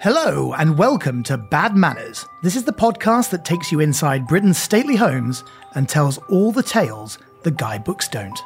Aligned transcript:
Hello, 0.00 0.52
and 0.52 0.78
welcome 0.78 1.24
to 1.24 1.36
Bad 1.36 1.74
Manors. 1.74 2.24
This 2.40 2.54
is 2.54 2.62
the 2.62 2.72
podcast 2.72 3.30
that 3.30 3.44
takes 3.44 3.72
you 3.72 3.80
inside 3.80 4.28
Britain's 4.28 4.56
stately 4.56 4.94
homes 4.94 5.42
and 5.74 5.88
tells 5.88 6.18
all 6.28 6.52
the 6.52 6.62
tales 6.62 7.18
the 7.42 7.50
guidebooks 7.50 8.06
don't. 8.06 8.38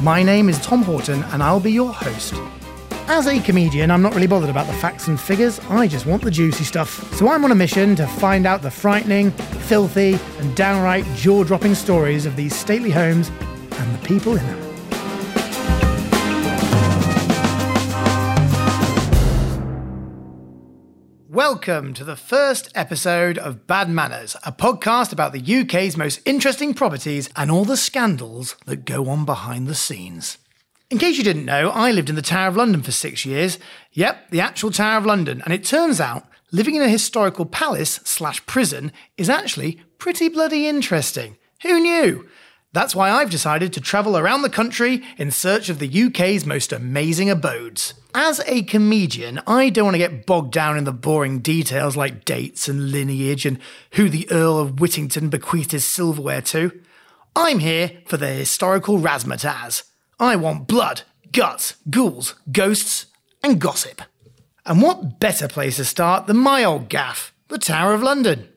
My 0.00 0.22
name 0.22 0.48
is 0.48 0.60
Tom 0.60 0.84
Houghton, 0.84 1.24
and 1.24 1.42
I'll 1.42 1.58
be 1.58 1.72
your 1.72 1.92
host. 1.92 2.34
As 3.08 3.26
a 3.26 3.40
comedian, 3.40 3.90
I'm 3.90 4.00
not 4.00 4.14
really 4.14 4.28
bothered 4.28 4.48
about 4.48 4.68
the 4.68 4.74
facts 4.74 5.08
and 5.08 5.20
figures, 5.20 5.58
I 5.70 5.88
just 5.88 6.06
want 6.06 6.22
the 6.22 6.30
juicy 6.30 6.62
stuff. 6.62 7.12
So 7.14 7.26
I'm 7.28 7.44
on 7.44 7.50
a 7.50 7.56
mission 7.56 7.96
to 7.96 8.06
find 8.06 8.46
out 8.46 8.62
the 8.62 8.70
frightening, 8.70 9.32
filthy, 9.32 10.20
and 10.38 10.54
downright 10.54 11.04
jaw 11.16 11.42
dropping 11.42 11.74
stories 11.74 12.26
of 12.26 12.36
these 12.36 12.54
stately 12.54 12.90
homes 12.90 13.28
and 13.72 13.92
the 13.92 14.06
people 14.06 14.36
in 14.36 14.46
them. 14.46 14.73
Welcome 21.46 21.92
to 21.94 22.04
the 22.04 22.16
first 22.16 22.72
episode 22.74 23.36
of 23.36 23.66
Bad 23.66 23.90
Manors, 23.90 24.34
a 24.46 24.50
podcast 24.50 25.12
about 25.12 25.34
the 25.34 25.60
UK's 25.60 25.94
most 25.94 26.22
interesting 26.24 26.72
properties 26.72 27.28
and 27.36 27.50
all 27.50 27.66
the 27.66 27.76
scandals 27.76 28.56
that 28.64 28.86
go 28.86 29.10
on 29.10 29.26
behind 29.26 29.66
the 29.66 29.74
scenes. 29.74 30.38
In 30.88 30.96
case 30.96 31.18
you 31.18 31.22
didn't 31.22 31.44
know, 31.44 31.68
I 31.68 31.90
lived 31.90 32.08
in 32.08 32.16
the 32.16 32.22
Tower 32.22 32.48
of 32.48 32.56
London 32.56 32.80
for 32.80 32.92
six 32.92 33.26
years. 33.26 33.58
Yep, 33.92 34.30
the 34.30 34.40
actual 34.40 34.70
Tower 34.70 34.96
of 34.96 35.04
London. 35.04 35.42
And 35.42 35.52
it 35.52 35.64
turns 35.64 36.00
out 36.00 36.24
living 36.50 36.76
in 36.76 36.82
a 36.82 36.88
historical 36.88 37.44
palace 37.44 38.00
slash 38.04 38.44
prison 38.46 38.90
is 39.18 39.28
actually 39.28 39.82
pretty 39.98 40.30
bloody 40.30 40.66
interesting. 40.66 41.36
Who 41.62 41.78
knew? 41.78 42.26
That's 42.74 42.92
why 42.92 43.12
I've 43.12 43.30
decided 43.30 43.72
to 43.72 43.80
travel 43.80 44.18
around 44.18 44.42
the 44.42 44.50
country 44.50 45.04
in 45.16 45.30
search 45.30 45.68
of 45.68 45.78
the 45.78 46.06
UK's 46.06 46.44
most 46.44 46.72
amazing 46.72 47.30
abodes. 47.30 47.94
As 48.12 48.40
a 48.46 48.62
comedian, 48.62 49.40
I 49.46 49.70
don't 49.70 49.84
want 49.84 49.94
to 49.94 49.98
get 49.98 50.26
bogged 50.26 50.52
down 50.52 50.76
in 50.76 50.82
the 50.82 50.92
boring 50.92 51.38
details 51.38 51.96
like 51.96 52.24
dates 52.24 52.66
and 52.66 52.90
lineage 52.90 53.46
and 53.46 53.60
who 53.92 54.08
the 54.08 54.28
Earl 54.28 54.58
of 54.58 54.80
Whittington 54.80 55.28
bequeathed 55.28 55.70
his 55.70 55.84
silverware 55.84 56.42
to. 56.42 56.72
I'm 57.36 57.60
here 57.60 57.92
for 58.06 58.16
the 58.16 58.26
historical 58.26 58.98
razzmatazz. 58.98 59.84
I 60.18 60.34
want 60.34 60.66
blood, 60.66 61.02
guts, 61.30 61.76
ghouls, 61.88 62.34
ghosts, 62.50 63.06
and 63.44 63.60
gossip. 63.60 64.02
And 64.66 64.82
what 64.82 65.20
better 65.20 65.46
place 65.46 65.76
to 65.76 65.84
start 65.84 66.26
than 66.26 66.38
my 66.38 66.64
old 66.64 66.88
gaff, 66.88 67.32
the 67.46 67.58
Tower 67.58 67.94
of 67.94 68.02
London? 68.02 68.48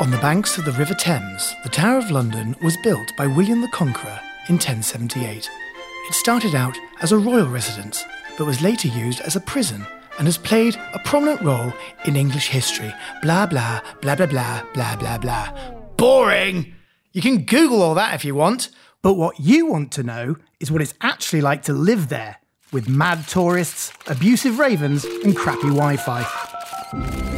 On 0.00 0.12
the 0.12 0.18
banks 0.18 0.56
of 0.58 0.64
the 0.64 0.70
River 0.72 0.94
Thames, 0.94 1.56
the 1.64 1.68
Tower 1.68 1.98
of 1.98 2.12
London 2.12 2.54
was 2.62 2.76
built 2.84 3.16
by 3.16 3.26
William 3.26 3.60
the 3.60 3.68
Conqueror 3.72 4.20
in 4.48 4.54
1078. 4.54 5.50
It 6.08 6.14
started 6.14 6.54
out 6.54 6.78
as 7.02 7.10
a 7.10 7.18
royal 7.18 7.48
residence, 7.48 8.04
but 8.36 8.46
was 8.46 8.62
later 8.62 8.86
used 8.86 9.20
as 9.22 9.34
a 9.34 9.40
prison 9.40 9.84
and 10.16 10.28
has 10.28 10.38
played 10.38 10.76
a 10.94 11.00
prominent 11.00 11.40
role 11.42 11.72
in 12.04 12.14
English 12.14 12.46
history. 12.46 12.94
Blah, 13.22 13.46
blah, 13.46 13.80
blah, 14.00 14.14
blah, 14.14 14.26
blah, 14.26 14.62
blah, 14.72 14.94
blah, 14.94 15.18
blah. 15.18 15.52
Boring! 15.96 16.76
You 17.12 17.20
can 17.20 17.44
Google 17.44 17.82
all 17.82 17.96
that 17.96 18.14
if 18.14 18.24
you 18.24 18.36
want, 18.36 18.70
but 19.02 19.14
what 19.14 19.40
you 19.40 19.66
want 19.66 19.90
to 19.92 20.04
know 20.04 20.36
is 20.60 20.70
what 20.70 20.80
it's 20.80 20.94
actually 21.00 21.40
like 21.40 21.62
to 21.62 21.72
live 21.72 22.08
there 22.08 22.36
with 22.70 22.88
mad 22.88 23.26
tourists, 23.26 23.92
abusive 24.06 24.60
ravens, 24.60 25.04
and 25.04 25.36
crappy 25.36 25.70
Wi 25.70 25.96
Fi. 25.96 27.37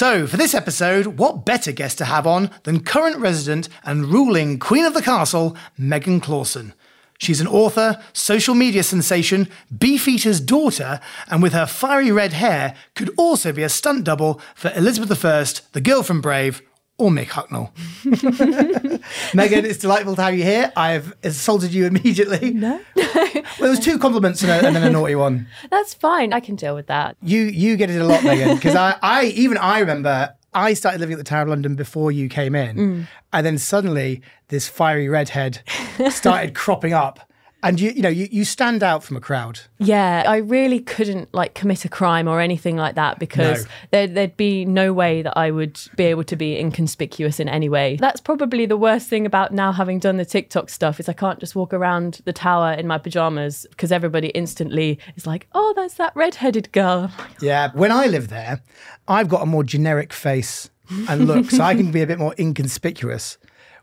So, 0.00 0.26
for 0.26 0.38
this 0.38 0.54
episode, 0.54 1.18
what 1.18 1.44
better 1.44 1.72
guest 1.72 1.98
to 1.98 2.06
have 2.06 2.26
on 2.26 2.48
than 2.62 2.80
current 2.80 3.18
resident 3.18 3.68
and 3.84 4.06
ruling 4.06 4.58
Queen 4.58 4.86
of 4.86 4.94
the 4.94 5.02
Castle, 5.02 5.58
Megan 5.76 6.20
Clawson? 6.20 6.72
She's 7.18 7.42
an 7.42 7.46
author, 7.46 8.02
social 8.14 8.54
media 8.54 8.82
sensation, 8.82 9.46
Beefeater's 9.76 10.40
daughter, 10.40 11.00
and 11.28 11.42
with 11.42 11.52
her 11.52 11.66
fiery 11.66 12.10
red 12.10 12.32
hair, 12.32 12.74
could 12.94 13.10
also 13.18 13.52
be 13.52 13.62
a 13.62 13.68
stunt 13.68 14.04
double 14.04 14.40
for 14.54 14.72
Elizabeth 14.74 15.22
I, 15.22 15.44
the 15.72 15.82
girl 15.82 16.02
from 16.02 16.22
Brave, 16.22 16.62
or 17.00 17.10
Mick 17.10 17.28
Hucknall. 17.28 17.70
Megan, 19.34 19.64
it's 19.64 19.78
delightful 19.78 20.16
to 20.16 20.22
have 20.22 20.34
you 20.34 20.44
here. 20.44 20.72
I've 20.76 21.14
assaulted 21.22 21.72
you 21.72 21.86
immediately. 21.86 22.50
No. 22.52 22.80
well, 22.96 23.42
there 23.58 23.70
was 23.70 23.80
two 23.80 23.98
compliments 23.98 24.42
and, 24.42 24.50
a, 24.50 24.66
and 24.66 24.76
then 24.76 24.82
a 24.84 24.90
naughty 24.90 25.14
one. 25.14 25.48
That's 25.70 25.94
fine. 25.94 26.32
I 26.32 26.40
can 26.40 26.56
deal 26.56 26.74
with 26.74 26.86
that. 26.88 27.16
You 27.22 27.40
you 27.42 27.76
get 27.76 27.90
it 27.90 28.00
a 28.00 28.04
lot, 28.04 28.22
Megan, 28.24 28.54
because 28.56 28.74
I, 28.76 28.96
I 29.02 29.24
even 29.26 29.56
I 29.58 29.78
remember 29.80 30.34
I 30.52 30.74
started 30.74 31.00
living 31.00 31.14
at 31.14 31.18
the 31.18 31.24
Tower 31.24 31.42
of 31.42 31.48
London 31.48 31.74
before 31.74 32.12
you 32.12 32.28
came 32.28 32.54
in, 32.54 32.76
Mm. 32.76 33.06
and 33.32 33.46
then 33.46 33.56
suddenly 33.58 34.22
this 34.48 34.68
fiery 34.68 35.08
redhead 35.08 35.62
started 36.10 36.54
cropping 36.54 36.92
up, 36.92 37.29
and 37.62 37.80
you 37.80 37.90
you 37.90 38.02
know 38.02 38.08
you, 38.08 38.28
you 38.30 38.44
stand 38.44 38.82
out 38.82 39.02
from 39.04 39.16
a 39.16 39.20
crowd. 39.20 39.60
Yeah, 39.78 40.24
I 40.26 40.36
really 40.38 40.80
couldn't 40.80 41.32
like 41.34 41.54
commit 41.54 41.84
a 41.84 41.88
crime 41.88 42.28
or 42.28 42.40
anything 42.40 42.76
like 42.76 42.94
that 42.94 43.18
because 43.18 43.64
No. 43.64 43.70
there, 43.90 44.06
there'd 44.06 44.36
be 44.36 44.64
no 44.64 44.92
way 44.92 45.22
that 45.22 45.36
I 45.36 45.50
would 45.50 45.80
be 45.96 46.04
able 46.04 46.24
to 46.24 46.36
be 46.36 46.58
inconspicuous 46.58 47.40
in 47.40 47.48
any 47.48 47.68
way. 47.68 47.96
That's 47.96 48.20
probably 48.20 48.66
the 48.66 48.76
worst 48.76 49.08
thing 49.08 49.26
about 49.26 49.52
now 49.52 49.72
having 49.72 49.98
done 49.98 50.16
the 50.16 50.24
TikTok 50.24 50.70
stuff 50.70 51.00
is 51.00 51.08
I 51.08 51.12
can't 51.12 51.38
just 51.40 51.54
walk 51.56 51.72
around 51.74 52.20
the 52.24 52.32
tower 52.32 52.72
in 52.72 52.86
my 52.86 52.98
pajamas 52.98 53.66
because 53.70 53.92
everybody 53.92 54.28
instantly 54.28 54.98
is 55.16 55.26
like, 55.26 55.46
"Oh, 55.54 55.72
that's 55.76 55.94
that 55.94 56.12
red-headed 56.14 56.72
girl." 56.72 57.10
Yeah, 57.42 57.70
when 57.74 57.90
I 57.92 58.06
live 58.06 58.28
there, 58.28 58.60
I've 59.08 59.28
got 59.28 59.42
a 59.42 59.46
more 59.46 59.64
generic 59.64 60.12
face 60.12 60.68
and 61.08 61.26
look, 61.26 61.50
so 61.50 61.62
I 61.62 61.74
can 61.74 61.90
be 61.92 62.02
a 62.02 62.06
bit 62.06 62.18
more 62.18 62.34
inconspicuous. 62.38 63.38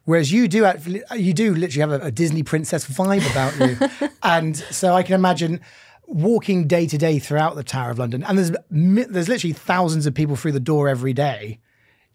Whereas 0.08 0.32
you 0.32 0.48
do, 0.48 0.64
actually, 0.64 1.04
you 1.18 1.34
do 1.34 1.54
literally 1.54 1.92
have 1.92 2.02
a, 2.02 2.06
a 2.06 2.12
Disney 2.12 2.42
princess 2.42 2.88
vibe 2.88 3.30
about 3.30 3.60
you, 3.60 4.10
and 4.24 4.56
so 4.56 4.94
I 4.94 5.04
can 5.04 5.16
imagine 5.16 5.60
walking 6.06 6.66
day 6.66 6.88
to 6.88 6.98
day 6.98 7.20
throughout 7.20 7.56
the 7.58 7.64
Tower 7.64 7.92
of 7.92 8.00
London, 8.00 8.24
and 8.24 8.38
there's 8.38 8.52
there's 8.72 9.28
literally 9.28 9.52
thousands 9.52 10.06
of 10.06 10.14
people 10.14 10.38
through 10.38 10.54
the 10.54 10.62
door 10.62 10.88
every 10.88 11.12
day. 11.12 11.60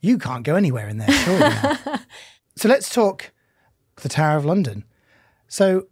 You 0.01 0.17
can't 0.17 0.43
go 0.43 0.55
anywhere 0.55 0.89
in 0.89 0.97
there, 0.97 1.13
surely. 1.13 1.55
so 2.57 2.67
let's 2.67 2.89
talk 2.89 3.31
the 3.97 4.09
Tower 4.09 4.39
of 4.39 4.47
London. 4.47 4.87
So, 5.47 5.89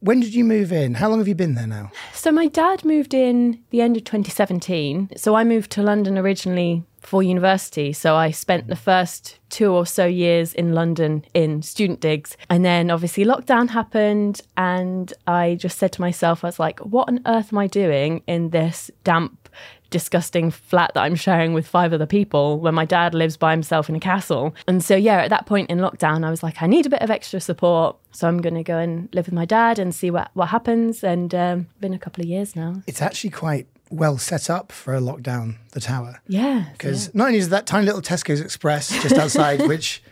when 0.00 0.18
did 0.18 0.34
you 0.34 0.42
move 0.42 0.72
in? 0.72 0.94
How 0.94 1.08
long 1.08 1.20
have 1.20 1.28
you 1.28 1.36
been 1.36 1.54
there 1.54 1.68
now? 1.68 1.92
So 2.12 2.32
my 2.32 2.48
dad 2.48 2.84
moved 2.84 3.14
in 3.14 3.62
the 3.70 3.82
end 3.82 3.96
of 3.96 4.02
2017. 4.02 5.10
So 5.16 5.36
I 5.36 5.44
moved 5.44 5.70
to 5.72 5.82
London 5.82 6.18
originally 6.18 6.82
for 7.06 7.22
university. 7.22 7.92
So 7.92 8.16
I 8.16 8.32
spent 8.32 8.66
the 8.66 8.76
first 8.76 9.38
two 9.48 9.70
or 9.70 9.86
so 9.86 10.06
years 10.06 10.52
in 10.52 10.72
London 10.72 11.24
in 11.34 11.62
student 11.62 12.00
digs. 12.00 12.36
And 12.50 12.64
then 12.64 12.90
obviously 12.90 13.24
lockdown 13.24 13.70
happened 13.70 14.40
and 14.56 15.12
I 15.26 15.54
just 15.54 15.78
said 15.78 15.92
to 15.92 16.00
myself, 16.00 16.42
I 16.42 16.48
was 16.48 16.58
like, 16.58 16.80
what 16.80 17.08
on 17.08 17.20
earth 17.24 17.52
am 17.52 17.58
I 17.58 17.68
doing 17.68 18.22
in 18.26 18.50
this 18.50 18.90
damp 19.04 19.48
disgusting 19.90 20.50
flat 20.50 20.90
that 20.94 21.02
I'm 21.02 21.14
sharing 21.14 21.54
with 21.54 21.64
five 21.64 21.92
other 21.92 22.06
people 22.06 22.58
when 22.58 22.74
my 22.74 22.84
dad 22.84 23.14
lives 23.14 23.36
by 23.36 23.52
himself 23.52 23.88
in 23.88 23.94
a 23.94 24.00
castle. 24.00 24.52
And 24.66 24.82
so, 24.82 24.96
yeah, 24.96 25.18
at 25.18 25.30
that 25.30 25.46
point 25.46 25.70
in 25.70 25.78
lockdown, 25.78 26.26
I 26.26 26.30
was 26.30 26.42
like, 26.42 26.60
I 26.60 26.66
need 26.66 26.86
a 26.86 26.90
bit 26.90 27.02
of 27.02 27.10
extra 27.10 27.40
support. 27.40 27.96
So 28.10 28.26
I'm 28.26 28.38
going 28.38 28.56
to 28.56 28.64
go 28.64 28.78
and 28.78 29.08
live 29.14 29.26
with 29.26 29.34
my 29.34 29.44
dad 29.44 29.78
and 29.78 29.94
see 29.94 30.10
what, 30.10 30.30
what 30.34 30.48
happens. 30.48 31.04
And 31.04 31.32
um, 31.36 31.68
been 31.80 31.94
a 31.94 32.00
couple 32.00 32.22
of 32.22 32.28
years 32.28 32.56
now. 32.56 32.82
It's 32.88 33.00
actually 33.00 33.30
quite 33.30 33.68
well 33.90 34.18
set 34.18 34.50
up 34.50 34.72
for 34.72 34.94
a 34.94 35.00
lockdown, 35.00 35.56
the 35.72 35.80
tower. 35.80 36.20
Yeah. 36.26 36.66
Because 36.72 37.14
not 37.14 37.28
only 37.28 37.38
is 37.38 37.48
that 37.50 37.66
tiny 37.66 37.86
little 37.86 38.02
Tesco's 38.02 38.40
Express 38.40 38.88
just 39.02 39.14
outside, 39.16 39.60
which 39.68 40.02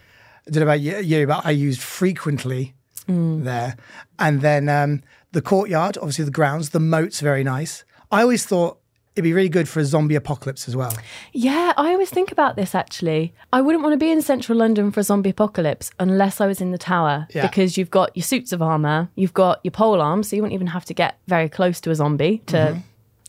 I 0.46 0.56
know 0.56 0.62
about 0.62 0.80
you, 0.80 0.98
you 0.98 1.26
but 1.26 1.44
I 1.44 1.50
used 1.50 1.80
frequently 1.80 2.74
there. 3.06 3.76
And 4.18 4.40
then 4.40 4.68
um, 4.68 5.02
the 5.32 5.42
courtyard, 5.42 5.98
obviously 5.98 6.24
the 6.24 6.30
grounds, 6.30 6.70
the 6.70 6.80
moat's 6.80 7.20
very 7.20 7.44
nice. 7.44 7.84
I 8.10 8.22
always 8.22 8.46
thought 8.46 8.78
it'd 9.16 9.22
be 9.24 9.32
really 9.32 9.48
good 9.48 9.68
for 9.68 9.78
a 9.80 9.84
zombie 9.84 10.14
apocalypse 10.16 10.66
as 10.68 10.74
well. 10.74 10.92
Yeah, 11.32 11.72
I 11.76 11.92
always 11.92 12.10
think 12.10 12.32
about 12.32 12.56
this 12.56 12.74
actually. 12.74 13.34
I 13.52 13.60
wouldn't 13.60 13.82
want 13.84 13.92
to 13.92 13.96
be 13.98 14.10
in 14.10 14.22
central 14.22 14.58
London 14.58 14.90
for 14.90 15.00
a 15.00 15.02
zombie 15.04 15.30
apocalypse 15.30 15.90
unless 16.00 16.40
I 16.40 16.46
was 16.46 16.60
in 16.60 16.70
the 16.72 16.78
tower 16.78 17.26
Yeah. 17.34 17.46
because 17.46 17.76
you've 17.76 17.90
got 17.90 18.16
your 18.16 18.24
suits 18.24 18.52
of 18.52 18.60
armour, 18.62 19.08
you've 19.16 19.34
got 19.34 19.60
your 19.62 19.70
pole 19.72 20.00
arms, 20.00 20.28
so 20.28 20.36
you 20.36 20.42
wouldn't 20.42 20.54
even 20.54 20.66
have 20.68 20.84
to 20.86 20.94
get 20.94 21.18
very 21.28 21.48
close 21.48 21.80
to 21.82 21.90
a 21.90 21.94
zombie 21.94 22.38
to 22.46 22.56
Mm-hmm. 22.56 22.78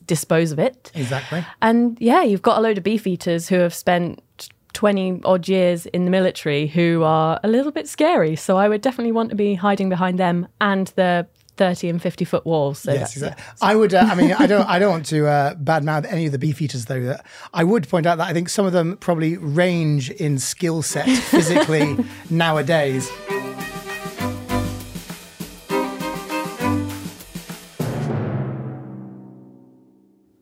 Dispose 0.08 0.52
of 0.52 0.60
it. 0.60 0.92
Exactly. 0.96 1.46
And 1.62 1.98
yeah, 2.00 2.24
you've 2.24 2.42
got 2.42 2.58
a 2.58 2.62
load 2.62 2.78
of 2.78 2.84
beef 2.84 3.08
eaters 3.08 3.48
who 3.50 3.56
have 3.56 3.74
spent 3.74 4.22
20 4.74 5.22
odd 5.24 5.48
years 5.48 5.86
in 5.88 6.06
the 6.06 6.12
military 6.12 6.68
who 6.68 7.04
are 7.04 7.40
a 7.44 7.48
little 7.48 7.72
bit 7.72 7.88
scary. 7.88 8.36
So 8.36 8.58
I 8.58 8.68
would 8.68 8.82
definitely 8.82 9.14
want 9.14 9.30
to 9.30 9.36
be 9.36 9.56
hiding 9.56 9.90
behind 9.90 10.20
them 10.20 10.48
and 10.60 10.88
the 10.96 11.28
30 11.58 11.90
and 11.90 12.02
50 12.02 12.26
foot 12.26 12.46
walls. 12.46 12.80
So 12.80 12.92
yes, 12.94 13.16
exactly. 13.16 13.44
I 13.62 13.76
would. 13.76 13.94
Uh, 13.94 14.08
I 14.10 14.16
mean, 14.16 14.34
I 14.34 14.46
don't. 14.46 14.68
I 14.68 14.80
don't 14.80 14.92
want 14.92 15.06
to 15.08 15.28
uh, 15.28 15.56
badmouth 15.56 16.06
any 16.12 16.26
of 16.26 16.32
the 16.32 16.38
beef 16.38 16.62
eaters, 16.62 16.86
though. 16.86 17.02
That 17.02 17.26
I 17.54 17.64
would 17.64 17.88
point 17.88 18.06
out 18.06 18.18
that 18.18 18.28
I 18.28 18.34
think 18.34 18.50
some 18.50 18.66
of 18.66 18.74
them 18.74 18.98
probably 18.98 19.38
range 19.38 20.12
in 20.12 20.38
skill 20.38 20.82
set 20.82 21.08
physically 21.08 21.98
nowadays. 22.30 23.10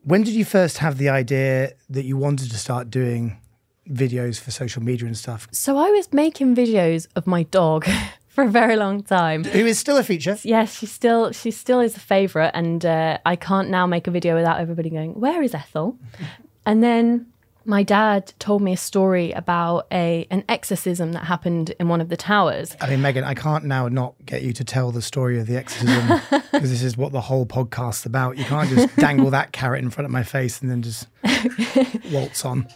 When 0.05 0.23
did 0.23 0.33
you 0.33 0.43
first 0.43 0.79
have 0.79 0.97
the 0.97 1.07
idea 1.07 1.73
that 1.89 2.03
you 2.03 2.17
wanted 2.17 2.51
to 2.51 2.57
start 2.57 2.89
doing 2.89 3.37
videos 3.89 4.37
for 4.37 4.51
social 4.51 4.83
media 4.83 5.07
and 5.07 5.17
stuff? 5.17 5.47
So 5.51 5.77
I 5.77 5.89
was 5.91 6.11
making 6.11 6.55
videos 6.57 7.07
of 7.15 7.25
my 7.25 7.43
dog 7.43 7.87
for 8.27 8.43
a 8.43 8.49
very 8.49 8.75
long 8.75 9.03
time. 9.03 9.45
Who 9.45 9.65
is 9.65 9.79
still 9.79 9.95
a 9.95 10.03
feature? 10.03 10.37
Yes, 10.43 10.77
she 10.77 10.87
still 10.87 11.31
she 11.31 11.51
still 11.51 11.79
is 11.79 11.95
a 11.95 12.01
favourite, 12.01 12.51
and 12.53 12.85
uh, 12.85 13.19
I 13.25 13.37
can't 13.37 13.69
now 13.69 13.85
make 13.87 14.05
a 14.07 14.11
video 14.11 14.35
without 14.35 14.59
everybody 14.59 14.89
going, 14.89 15.17
"Where 15.17 15.41
is 15.41 15.53
Ethel?" 15.53 15.97
And 16.65 16.83
then 16.83 17.27
my 17.65 17.83
dad 17.83 18.33
told 18.39 18.61
me 18.61 18.73
a 18.73 18.77
story 18.77 19.31
about 19.31 19.87
a 19.91 20.27
an 20.29 20.43
exorcism 20.49 21.13
that 21.13 21.25
happened 21.25 21.73
in 21.79 21.87
one 21.87 22.01
of 22.01 22.09
the 22.09 22.17
towers. 22.17 22.75
I 22.81 22.89
mean, 22.89 23.01
Megan, 23.01 23.23
I 23.23 23.33
can't 23.33 23.65
now 23.65 23.87
not 23.87 24.15
get 24.25 24.41
you 24.41 24.53
to 24.53 24.63
tell 24.63 24.91
the 24.91 25.01
story 25.01 25.39
of 25.39 25.47
the 25.47 25.57
exorcism 25.57 26.19
because 26.51 26.69
this 26.69 26.83
is 26.83 26.97
what 26.97 27.11
the 27.11 27.21
whole 27.21 27.45
podcast's 27.45 28.05
about. 28.05 28.37
You 28.37 28.45
can't 28.45 28.69
just 28.69 28.95
dangle 28.97 29.29
that 29.31 29.51
carrot 29.51 29.83
in 29.83 29.89
front 29.89 30.05
of 30.05 30.11
my 30.11 30.23
face 30.23 30.61
and 30.61 30.69
then 30.69 30.81
just 30.81 31.07
waltz 32.11 32.45
on. 32.45 32.67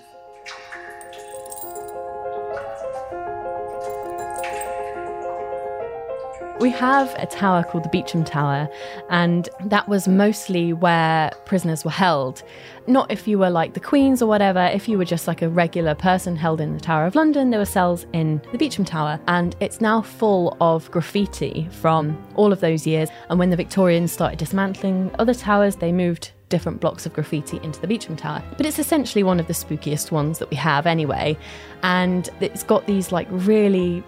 We 6.60 6.72
have 6.72 7.14
a 7.20 7.28
tower 7.28 7.64
called 7.64 7.84
the 7.84 7.90
Beauchamp 7.90 8.26
Tower, 8.26 8.68
and 9.12 9.48
that 9.66 9.88
was 9.88 10.08
mostly 10.08 10.74
where 10.74 11.30
prisoners 11.46 11.86
were 11.86 11.92
held. 11.92 12.42
Not 12.88 13.12
if 13.12 13.28
you 13.28 13.38
were 13.38 13.52
like 13.52 13.76
the 13.76 13.80
Queens 13.80 14.24
or 14.24 14.26
whatever, 14.26 14.66
if 14.74 14.90
you 14.90 14.98
were 14.98 15.06
just 15.06 15.28
like 15.28 15.44
a 15.44 15.50
regular 15.50 15.94
person 15.94 16.36
held 16.36 16.60
in 16.60 16.74
the 16.74 16.80
Tower 16.80 17.06
of 17.06 17.14
London, 17.14 17.52
there 17.52 17.60
were 17.60 17.66
cells 17.66 18.08
in 18.12 18.42
the 18.52 18.58
Beauchamp 18.58 18.88
Tower. 18.88 19.20
And 19.28 19.56
it's 19.60 19.82
now 19.82 20.02
full 20.02 20.58
of 20.60 20.90
graffiti 20.90 21.68
from 21.70 22.18
all 22.36 22.52
of 22.52 22.60
those 22.60 22.88
years. 22.88 23.10
And 23.30 23.38
when 23.38 23.52
the 23.52 23.56
Victorians 23.56 24.12
started 24.12 24.40
dismantling 24.40 25.12
other 25.20 25.36
towers, 25.36 25.76
they 25.76 25.92
moved 25.92 26.32
different 26.50 26.82
blocks 26.82 27.06
of 27.06 27.14
graffiti 27.14 27.60
into 27.62 27.80
the 27.80 27.88
Beauchamp 27.88 28.18
Tower. 28.18 28.42
But 28.58 28.66
it's 28.66 28.80
essentially 28.80 29.22
one 29.22 29.40
of 29.40 29.46
the 29.46 29.54
spookiest 29.54 30.10
ones 30.10 30.40
that 30.40 30.50
we 30.50 30.58
have 30.58 30.88
anyway. 30.88 31.38
And 31.84 32.28
it's 32.40 32.64
got 32.64 32.88
these 32.88 33.12
like 33.12 33.28
really 33.30 34.04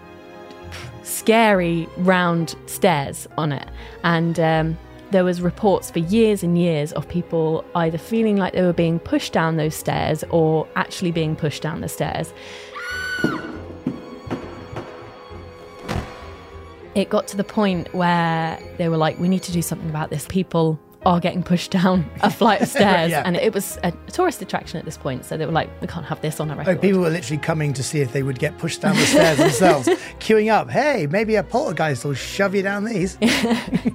scary 1.02 1.88
round 1.98 2.54
stairs 2.66 3.26
on 3.36 3.52
it. 3.52 3.68
And 4.04 4.38
um, 4.40 4.78
there 5.10 5.24
was 5.24 5.40
reports 5.42 5.90
for 5.90 5.98
years 5.98 6.42
and 6.42 6.58
years 6.58 6.92
of 6.92 7.08
people 7.08 7.64
either 7.74 7.98
feeling 7.98 8.36
like 8.36 8.52
they 8.52 8.62
were 8.62 8.72
being 8.72 8.98
pushed 8.98 9.32
down 9.32 9.56
those 9.56 9.74
stairs 9.74 10.24
or 10.30 10.68
actually 10.76 11.10
being 11.12 11.34
pushed 11.36 11.62
down 11.62 11.80
the 11.80 11.88
stairs. 11.88 12.32
It 16.94 17.08
got 17.08 17.28
to 17.28 17.36
the 17.36 17.44
point 17.44 17.92
where 17.94 18.58
they 18.76 18.88
were 18.88 18.96
like 18.96 19.18
we 19.18 19.28
need 19.28 19.42
to 19.44 19.52
do 19.52 19.62
something 19.62 19.88
about 19.88 20.10
this. 20.10 20.26
People 20.28 20.78
are 21.06 21.18
getting 21.20 21.42
pushed 21.42 21.70
down 21.70 22.04
a 22.20 22.30
flight 22.30 22.60
of 22.60 22.68
stairs 22.76 23.10
Yeah. 23.10 23.22
and 23.24 23.36
it 23.36 23.54
was 23.54 23.78
a, 23.82 23.92
tourist 24.12 24.42
attraction 24.42 24.78
at 24.78 24.84
this 24.84 24.98
point 24.98 25.24
so 25.24 25.36
they 25.36 25.46
were 25.46 25.52
like 25.52 25.70
we 25.80 25.86
can't 25.86 26.04
have 26.04 26.20
this 26.20 26.40
on 26.40 26.50
our 26.50 26.56
Oh, 26.56 26.58
record 26.58 26.80
people 26.82 27.00
were 27.00 27.08
literally 27.10 27.40
coming 27.40 27.72
to 27.72 27.82
see 27.82 28.00
if 28.00 28.12
they 28.12 28.22
would 28.22 28.38
get 28.38 28.58
pushed 28.58 28.82
down 28.82 28.96
the 28.96 29.02
stairs 29.06 29.38
themselves, 29.38 29.88
queuing 30.20 30.52
up. 30.52 30.68
Hey, 30.70 31.06
maybe 31.06 31.36
a 31.36 31.42
poltergeist 31.42 32.04
will 32.04 32.14
shove 32.14 32.54
you 32.54 32.62
down 32.62 32.84
these. 32.84 33.16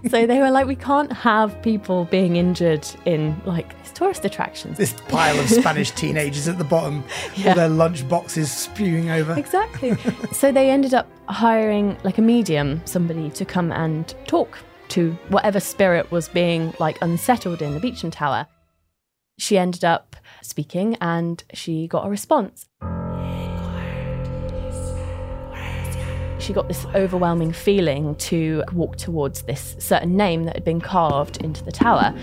So 0.09 0.25
they 0.27 0.39
were 0.39 0.51
like, 0.51 0.67
we 0.67 0.75
can't 0.75 1.11
have 1.11 1.59
people 1.61 2.05
being 2.05 2.35
injured 2.35 2.87
in 3.05 3.39
like 3.45 3.75
these 3.83 3.91
tourist 3.91 4.23
attractions. 4.23 4.77
This 4.77 4.93
pile 5.07 5.37
of 5.39 5.49
Spanish 5.49 5.91
teenagers 5.91 6.47
at 6.47 6.57
the 6.57 6.63
bottom, 6.63 7.03
Yeah. 7.35 7.49
all 7.49 7.55
their 7.55 7.69
lunch 7.69 8.07
boxes 8.07 8.51
spewing 8.51 9.09
over. 9.09 9.33
Exactly. 9.37 9.95
so 10.31 10.51
they 10.51 10.69
ended 10.69 10.93
up 10.93 11.07
hiring 11.27 11.97
like 12.03 12.17
a 12.17 12.21
medium, 12.21 12.81
somebody 12.85 13.29
to 13.31 13.45
come 13.45 13.71
and 13.71 14.13
talk 14.27 14.57
to 14.95 15.11
whatever 15.27 15.59
spirit 15.59 16.09
was 16.09 16.29
being 16.29 16.73
like 16.79 16.97
unsettled 17.01 17.61
in 17.61 17.73
the 17.73 17.81
Beauchamp 17.81 18.13
Tower. 18.13 18.47
She 19.37 19.57
ended 19.57 19.83
up 19.83 20.15
speaking 20.41 20.95
and 21.01 21.43
she 21.53 21.85
got 21.85 22.07
a 22.07 22.09
response. 22.09 22.69
She 26.39 26.53
got 26.53 26.69
this 26.69 26.85
overwhelming 26.95 27.51
feeling 27.51 28.15
to 28.15 28.63
walk 28.71 28.95
towards 28.95 29.41
this 29.41 29.75
certain 29.79 30.15
name 30.15 30.45
that 30.45 30.55
had 30.55 30.63
been 30.63 30.79
carved 30.79 31.43
into 31.43 31.61
the 31.65 31.73
tower. 31.73 32.17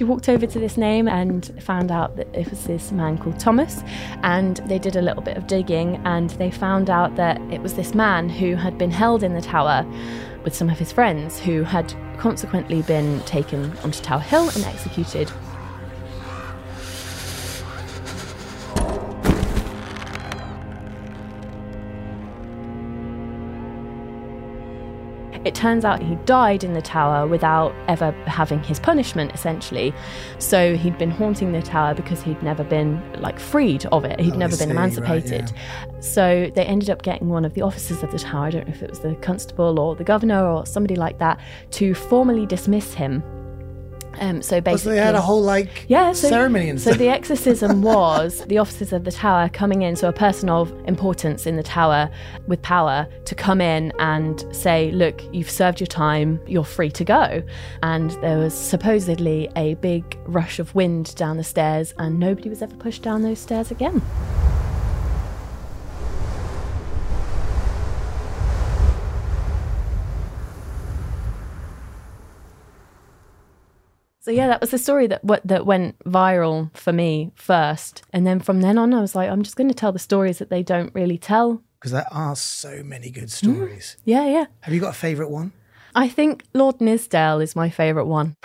She 0.00 0.04
walked 0.04 0.30
over 0.30 0.46
to 0.46 0.58
this 0.58 0.78
name 0.78 1.08
and 1.08 1.44
found 1.62 1.92
out 1.92 2.16
that 2.16 2.26
it 2.34 2.48
was 2.48 2.64
this 2.64 2.90
man 2.90 3.18
called 3.18 3.38
Thomas. 3.38 3.82
And 4.22 4.56
they 4.64 4.78
did 4.78 4.96
a 4.96 5.02
little 5.02 5.20
bit 5.20 5.36
of 5.36 5.46
digging 5.46 6.00
and 6.06 6.30
they 6.30 6.50
found 6.50 6.88
out 6.88 7.16
that 7.16 7.38
it 7.52 7.60
was 7.60 7.74
this 7.74 7.94
man 7.94 8.30
who 8.30 8.54
had 8.54 8.78
been 8.78 8.90
held 8.90 9.22
in 9.22 9.34
the 9.34 9.42
tower 9.42 9.84
with 10.42 10.54
some 10.54 10.70
of 10.70 10.78
his 10.78 10.90
friends 10.90 11.38
who 11.38 11.64
had 11.64 11.92
consequently 12.16 12.80
been 12.80 13.20
taken 13.24 13.76
onto 13.84 14.00
Tower 14.00 14.20
Hill 14.20 14.48
and 14.54 14.64
executed. 14.64 15.30
It 25.50 25.56
turns 25.56 25.84
out 25.84 26.00
he 26.00 26.14
died 26.26 26.62
in 26.62 26.74
the 26.74 26.80
tower 26.80 27.26
without 27.26 27.74
ever 27.88 28.12
having 28.28 28.62
his 28.62 28.78
punishment, 28.78 29.32
essentially. 29.34 29.92
So 30.38 30.76
he'd 30.76 30.96
been 30.96 31.10
haunting 31.10 31.50
the 31.50 31.60
tower 31.60 31.92
because 31.92 32.22
he'd 32.22 32.40
never 32.40 32.62
been 32.62 33.02
like 33.20 33.40
freed 33.40 33.84
of 33.86 34.04
it. 34.04 34.20
He'd 34.20 34.34
Oh, 34.34 34.36
never 34.36 34.54
see, 34.54 34.66
been 34.66 34.76
right, 34.76 34.92
emancipated. 34.92 35.52
So 35.98 36.52
they 36.54 36.64
ended 36.64 36.88
up 36.88 37.02
getting 37.02 37.30
one 37.30 37.44
of 37.44 37.54
the 37.54 37.62
officers 37.62 38.04
of 38.04 38.12
the 38.12 38.18
tower, 38.20 38.46
I 38.46 38.50
don't 38.50 38.68
know 38.68 38.72
if 38.72 38.80
it 38.80 38.90
was 38.90 39.00
the 39.00 39.16
constable 39.16 39.80
or 39.80 39.96
the 39.96 40.04
governor 40.04 40.46
or 40.46 40.64
somebody 40.66 40.94
like 40.94 41.18
that, 41.18 41.40
to 41.72 41.94
formally 41.94 42.46
dismiss 42.46 42.94
him. 42.94 43.20
Um, 44.18 44.42
so 44.42 44.56
Oh, 44.56 44.60
basically, 44.60 44.78
so 44.78 44.90
they 44.90 44.96
had 44.98 45.14
a 45.14 45.20
whole 45.20 45.40
like 45.42 45.86
yeah, 45.88 46.12
so, 46.12 46.28
ceremony 46.28 46.68
and 46.68 46.80
so 46.80 46.90
stuff. 46.90 46.98
the 46.98 47.08
exorcism 47.08 47.82
was 47.94 48.44
the 48.46 48.58
officers 48.58 48.92
of 48.92 49.04
the 49.04 49.12
tower 49.12 49.48
coming 49.48 49.82
in, 49.82 49.96
so 49.96 50.08
a 50.08 50.12
person 50.12 50.48
of 50.50 50.70
importance 50.86 51.46
in 51.46 51.56
the 51.56 51.62
tower 51.62 52.10
with 52.46 52.60
power 52.62 53.06
to 53.24 53.34
come 53.34 53.60
in 53.60 53.92
and 53.98 54.44
say, 54.54 54.90
"Look, 54.90 55.22
you've 55.32 55.50
served 55.50 55.80
your 55.80 55.86
time. 55.86 56.40
You're 56.46 56.64
free 56.64 56.90
to 56.90 57.04
go." 57.04 57.42
And 57.82 58.10
there 58.22 58.38
was 58.38 58.52
supposedly 58.54 59.48
a 59.56 59.74
big 59.74 60.18
rush 60.24 60.58
of 60.58 60.74
wind 60.74 61.14
down 61.14 61.36
the 61.36 61.44
stairs, 61.44 61.94
and 61.98 62.18
nobody 62.18 62.48
was 62.48 62.62
ever 62.62 62.74
pushed 62.76 63.02
down 63.02 63.22
those 63.22 63.38
stairs 63.38 63.70
again. 63.70 64.02
So 74.30 74.34
yeah, 74.34 74.46
that 74.46 74.60
was 74.60 74.70
the 74.70 74.78
story 74.78 75.08
that 75.08 75.24
what 75.24 75.44
that 75.44 75.66
went 75.66 75.98
viral 76.04 76.72
for 76.76 76.92
me 76.92 77.32
first, 77.34 78.04
and 78.12 78.24
then 78.24 78.38
from 78.38 78.60
then 78.60 78.78
on, 78.78 78.94
I 78.94 79.00
was 79.00 79.16
like, 79.16 79.28
I'm 79.28 79.42
just 79.42 79.56
going 79.56 79.66
to 79.66 79.74
tell 79.74 79.90
the 79.90 79.98
stories 79.98 80.38
that 80.38 80.50
they 80.50 80.62
don't 80.62 80.94
really 80.94 81.18
tell. 81.18 81.60
Because 81.80 81.90
there 81.90 82.06
are 82.12 82.36
so 82.36 82.84
many 82.84 83.10
good 83.10 83.28
stories. 83.28 83.96
Mm. 83.98 84.02
Yeah, 84.04 84.26
yeah. 84.28 84.44
Have 84.60 84.72
you 84.72 84.80
got 84.80 84.90
a 84.90 84.96
favourite 84.96 85.32
one? 85.32 85.50
I 85.96 86.08
think 86.08 86.44
Lord 86.54 86.78
Nithsdale 86.78 87.42
is 87.42 87.56
my 87.56 87.70
favourite 87.70 88.06
one. 88.06 88.36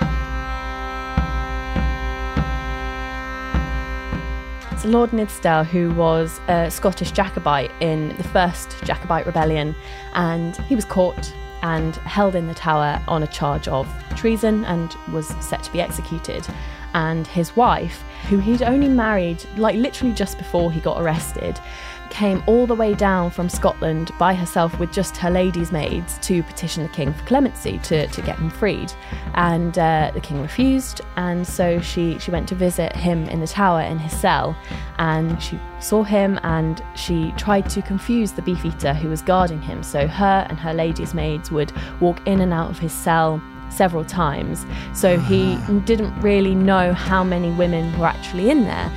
So 4.82 4.88
Lord 4.89 5.12
Nithsdale, 5.12 5.68
who 5.68 5.94
was 5.94 6.42
a 6.48 6.72
Scottish 6.72 7.12
Jacobite 7.12 7.70
in 7.80 8.10
the 8.18 8.24
first 8.24 8.72
Jacobite 8.86 9.27
rebellion, 9.27 9.75
and 10.15 10.58
he 10.65 10.74
was 10.74 10.86
caught 10.86 11.32
and 11.62 11.95
held 11.97 12.35
in 12.35 12.47
the 12.47 12.53
tower 12.53 13.01
on 13.07 13.24
a 13.24 13.27
charge 13.27 13.67
of 13.67 13.88
treason 14.15 14.65
and 14.65 14.95
was 15.12 15.27
set 15.43 15.63
to 15.63 15.71
be 15.71 15.81
executed. 15.81 16.45
and 16.93 17.27
his 17.27 17.53
wife, 17.57 18.03
who 18.29 18.38
he'd 18.38 18.63
only 18.63 18.88
married 18.88 19.43
like 19.57 19.75
literally 19.75 20.13
just 20.13 20.38
before 20.38 20.71
he 20.71 20.79
got 20.79 21.01
arrested, 21.01 21.59
came 22.09 22.43
all 22.47 22.65
the 22.67 22.75
way 22.75 22.93
down 22.93 23.31
from 23.31 23.50
Scotland 23.50 24.12
by 24.17 24.33
herself 24.33 24.77
with 24.79 24.91
just 24.91 25.17
her 25.17 25.29
ladies' 25.29 25.71
maids 25.71 26.17
to 26.19 26.43
petition 26.43 26.83
the 26.83 26.89
king 26.89 27.13
for 27.13 27.25
clemency 27.25 27.79
to, 27.79 28.07
to 28.07 28.21
get 28.21 28.38
him 28.38 28.50
freed. 28.50 28.91
And 29.33 29.77
uh, 29.77 30.12
the 30.13 30.21
king 30.21 30.41
refused, 30.41 31.01
and 31.15 31.45
so 31.45 31.79
she, 31.79 32.17
she 32.19 32.31
went 32.31 32.47
to 32.50 32.55
visit 32.55 32.95
him 32.95 33.25
in 33.29 33.39
the 33.39 33.47
tower 33.47 33.81
in 33.81 34.00
his 34.00 34.12
cell. 34.19 34.55
And 34.97 35.41
she 35.41 35.59
saw 35.79 36.03
him 36.03 36.39
and 36.43 36.83
she 36.95 37.31
tried 37.33 37.69
to 37.71 37.81
confuse 37.81 38.31
the 38.31 38.41
beef 38.41 38.63
eater 38.65 38.93
who 38.93 39.09
was 39.09 39.21
guarding 39.21 39.62
him. 39.62 39.83
So 39.83 40.07
her 40.07 40.45
and 40.50 40.59
her 40.59 40.74
ladies' 40.74 41.13
maids 41.13 41.51
would 41.51 41.71
walk 42.00 42.25
in 42.25 42.41
and 42.41 42.53
out 42.53 42.69
of 42.69 42.79
his 42.79 42.93
cell 42.93 43.41
several 43.69 44.05
times. 44.05 44.65
So 44.93 45.19
he 45.19 45.57
didn't 45.81 46.19
really 46.21 46.55
know 46.55 46.93
how 46.93 47.24
many 47.24 47.51
women 47.51 47.97
were 48.00 48.05
actually 48.05 48.50
in 48.50 48.63
there. 48.63 48.91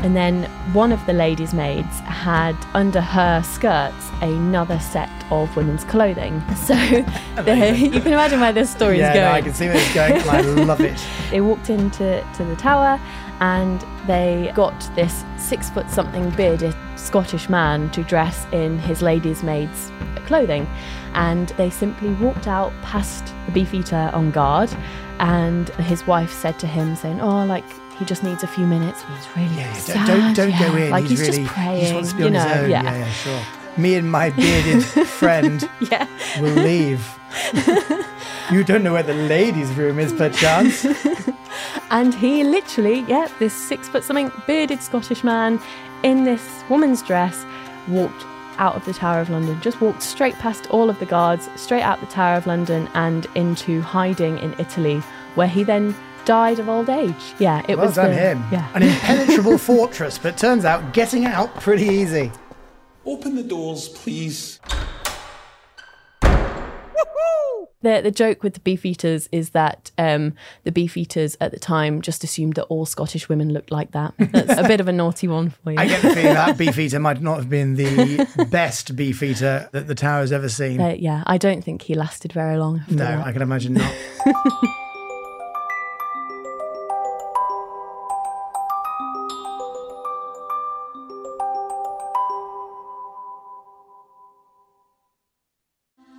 And 0.00 0.14
then 0.14 0.44
one 0.72 0.92
of 0.92 1.04
the 1.06 1.12
ladies' 1.12 1.54
maids 1.54 2.00
had 2.00 2.56
under 2.74 3.00
her 3.00 3.42
skirts 3.42 4.10
another 4.20 4.78
set 4.78 5.10
of 5.30 5.54
women's 5.56 5.84
clothing. 5.84 6.42
So 6.64 6.74
they, 7.42 7.76
you 7.76 8.00
can 8.00 8.12
imagine 8.12 8.40
where 8.40 8.52
this 8.52 8.70
story 8.70 8.98
yeah, 8.98 9.10
is 9.10 9.14
going. 9.14 9.26
no, 9.26 9.32
I 9.32 9.42
can 9.42 9.52
see 9.52 9.66
where 9.66 9.76
it's 9.76 9.94
going, 9.94 10.14
I 10.28 10.40
love 10.64 10.80
it. 10.80 10.98
They 11.30 11.42
walked 11.42 11.68
into 11.68 12.26
to 12.36 12.44
the 12.44 12.56
tower 12.56 12.98
and 13.40 13.84
they 14.06 14.50
got 14.54 14.88
this 14.94 15.24
six 15.36 15.68
foot 15.68 15.90
something 15.90 16.30
bearded 16.30 16.74
Scottish 16.96 17.50
man 17.50 17.90
to 17.90 18.02
dress 18.02 18.46
in 18.52 18.78
his 18.78 19.02
lady's 19.02 19.42
maid's 19.42 19.92
clothing. 20.26 20.66
And 21.12 21.48
they 21.50 21.68
simply 21.68 22.14
walked 22.14 22.46
out 22.46 22.72
past 22.82 23.34
the 23.46 23.52
beefeater 23.52 24.10
on 24.14 24.30
guard. 24.30 24.74
And 25.20 25.68
his 25.70 26.06
wife 26.06 26.32
said 26.32 26.58
to 26.60 26.66
him, 26.66 26.96
saying, 26.96 27.20
Oh, 27.20 27.44
like, 27.44 27.64
he 27.98 28.04
just 28.04 28.22
needs 28.22 28.42
a 28.42 28.46
few 28.46 28.66
minutes. 28.66 29.02
He's 29.02 29.36
really 29.36 29.56
Yeah, 29.56 29.72
sad. 29.74 30.06
don't 30.06 30.34
don't, 30.34 30.50
don't 30.50 30.58
go 30.72 30.76
in. 30.76 30.90
Like 30.90 31.02
he's, 31.04 31.10
he's, 31.20 31.20
really 31.28 31.42
just 31.44 31.54
praying. 31.54 31.76
he 31.76 31.80
just 31.82 31.94
wants 31.94 32.10
to 32.10 32.16
be 32.16 32.20
you 32.22 32.26
on 32.26 32.32
know, 32.32 32.40
his 32.40 32.56
own. 32.64 32.70
Yeah. 32.70 32.82
yeah, 32.82 32.96
yeah, 32.98 33.10
sure. 33.10 33.40
Me 33.76 33.94
and 33.96 34.10
my 34.10 34.30
bearded 34.36 34.84
friend 34.84 35.68
yeah. 35.90 36.06
will 36.40 36.54
leave. 36.54 37.18
you 38.50 38.62
don't 38.64 38.82
know 38.82 38.92
where 38.92 39.02
the 39.02 39.14
ladies' 39.14 39.70
room 39.72 39.98
is, 39.98 40.12
perchance. 40.12 40.86
And 41.90 42.14
he 42.14 42.42
literally, 42.44 43.00
yeah, 43.08 43.28
this 43.38 43.52
six 43.52 43.88
foot 43.88 44.04
something 44.04 44.30
bearded 44.46 44.82
Scottish 44.82 45.22
man 45.24 45.60
in 46.02 46.24
this 46.24 46.62
woman's 46.68 47.02
dress 47.02 47.44
walked 47.88 48.24
out 48.58 48.76
of 48.76 48.84
the 48.84 48.92
Tower 48.92 49.20
of 49.20 49.30
London, 49.30 49.60
just 49.60 49.80
walked 49.80 50.02
straight 50.02 50.34
past 50.34 50.68
all 50.70 50.88
of 50.88 50.98
the 51.00 51.06
guards, 51.06 51.48
straight 51.56 51.82
out 51.82 52.00
the 52.00 52.06
Tower 52.06 52.36
of 52.36 52.46
London 52.46 52.88
and 52.94 53.26
into 53.34 53.80
hiding 53.80 54.38
in 54.38 54.54
Italy, 54.58 54.98
where 55.34 55.48
he 55.48 55.64
then 55.64 55.94
died 56.24 56.58
of 56.58 56.68
old 56.68 56.88
age. 56.88 57.14
Yeah, 57.38 57.64
it 57.68 57.76
Well 57.76 57.86
was 57.86 57.96
done, 57.96 58.10
the- 58.10 58.16
him. 58.16 58.44
Yeah. 58.50 58.68
An 58.74 58.82
impenetrable 58.82 59.58
fortress, 59.70 60.18
but 60.18 60.36
turns 60.36 60.64
out 60.64 60.92
getting 60.92 61.24
out 61.24 61.54
pretty 61.60 61.86
easy. 61.86 62.30
Open 63.06 63.34
the 63.36 63.42
doors, 63.42 63.88
please. 63.88 64.60
The, 67.82 68.00
the 68.02 68.10
joke 68.10 68.42
with 68.42 68.54
the 68.54 68.60
beefeaters 68.60 69.28
is 69.30 69.50
that 69.50 69.90
um, 69.98 70.32
the 70.62 70.72
beefeaters 70.72 71.36
at 71.38 71.50
the 71.52 71.58
time 71.58 72.00
just 72.00 72.24
assumed 72.24 72.54
that 72.54 72.64
all 72.64 72.86
Scottish 72.86 73.28
women 73.28 73.52
looked 73.52 73.70
like 73.70 73.90
that. 73.92 74.14
That's 74.18 74.58
a 74.58 74.66
bit 74.66 74.80
of 74.80 74.88
a 74.88 74.92
naughty 74.92 75.28
one 75.28 75.50
for 75.50 75.72
you. 75.72 75.76
I 75.78 75.86
get 75.88 76.00
the 76.00 76.14
feeling 76.14 76.32
that 76.32 76.56
beefeater 76.58 76.98
might 76.98 77.20
not 77.20 77.36
have 77.36 77.50
been 77.50 77.74
the 77.74 78.46
best 78.50 78.96
beefeater 78.96 79.68
that 79.72 79.86
the 79.86 79.94
tower's 79.94 80.32
ever 80.32 80.48
seen. 80.48 80.80
Uh, 80.80 80.94
yeah, 80.98 81.24
I 81.26 81.36
don't 81.36 81.62
think 81.62 81.82
he 81.82 81.94
lasted 81.94 82.32
very 82.32 82.56
long. 82.56 82.78
After 82.80 82.94
no, 82.94 83.04
that. 83.04 83.26
I 83.26 83.32
can 83.32 83.42
imagine 83.42 83.74
not. 83.74 83.94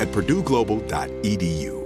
at 0.00 0.08
purdueglobal.edu. 0.08 1.85